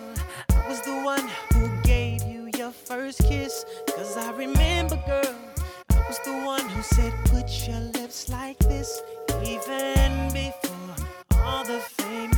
I 0.50 0.68
was 0.68 0.80
the 0.82 1.00
one 1.02 1.28
who 1.54 1.70
gave 1.82 2.22
you 2.24 2.50
your 2.56 2.70
first 2.70 3.20
kiss. 3.20 3.64
Cause 3.96 4.16
I 4.16 4.30
remember, 4.32 4.96
girl. 5.06 5.34
I 5.90 6.06
was 6.06 6.18
the 6.24 6.34
one 6.44 6.68
who 6.68 6.82
said, 6.82 7.12
put 7.24 7.66
your 7.66 7.80
lips 7.80 8.28
like 8.28 8.58
this. 8.58 9.00
Even 9.42 10.28
before 10.32 11.03
all 11.64 11.72
the 11.72 11.80
fame. 11.80 12.33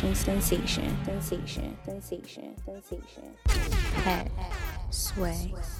sensation, 0.00 0.16
sensation, 0.24 0.96
sensation, 1.04 1.76
sensation, 1.84 2.54
sensation. 2.64 3.36
Head, 4.02 4.30
sway. 4.88 5.52
sway. 5.52 5.79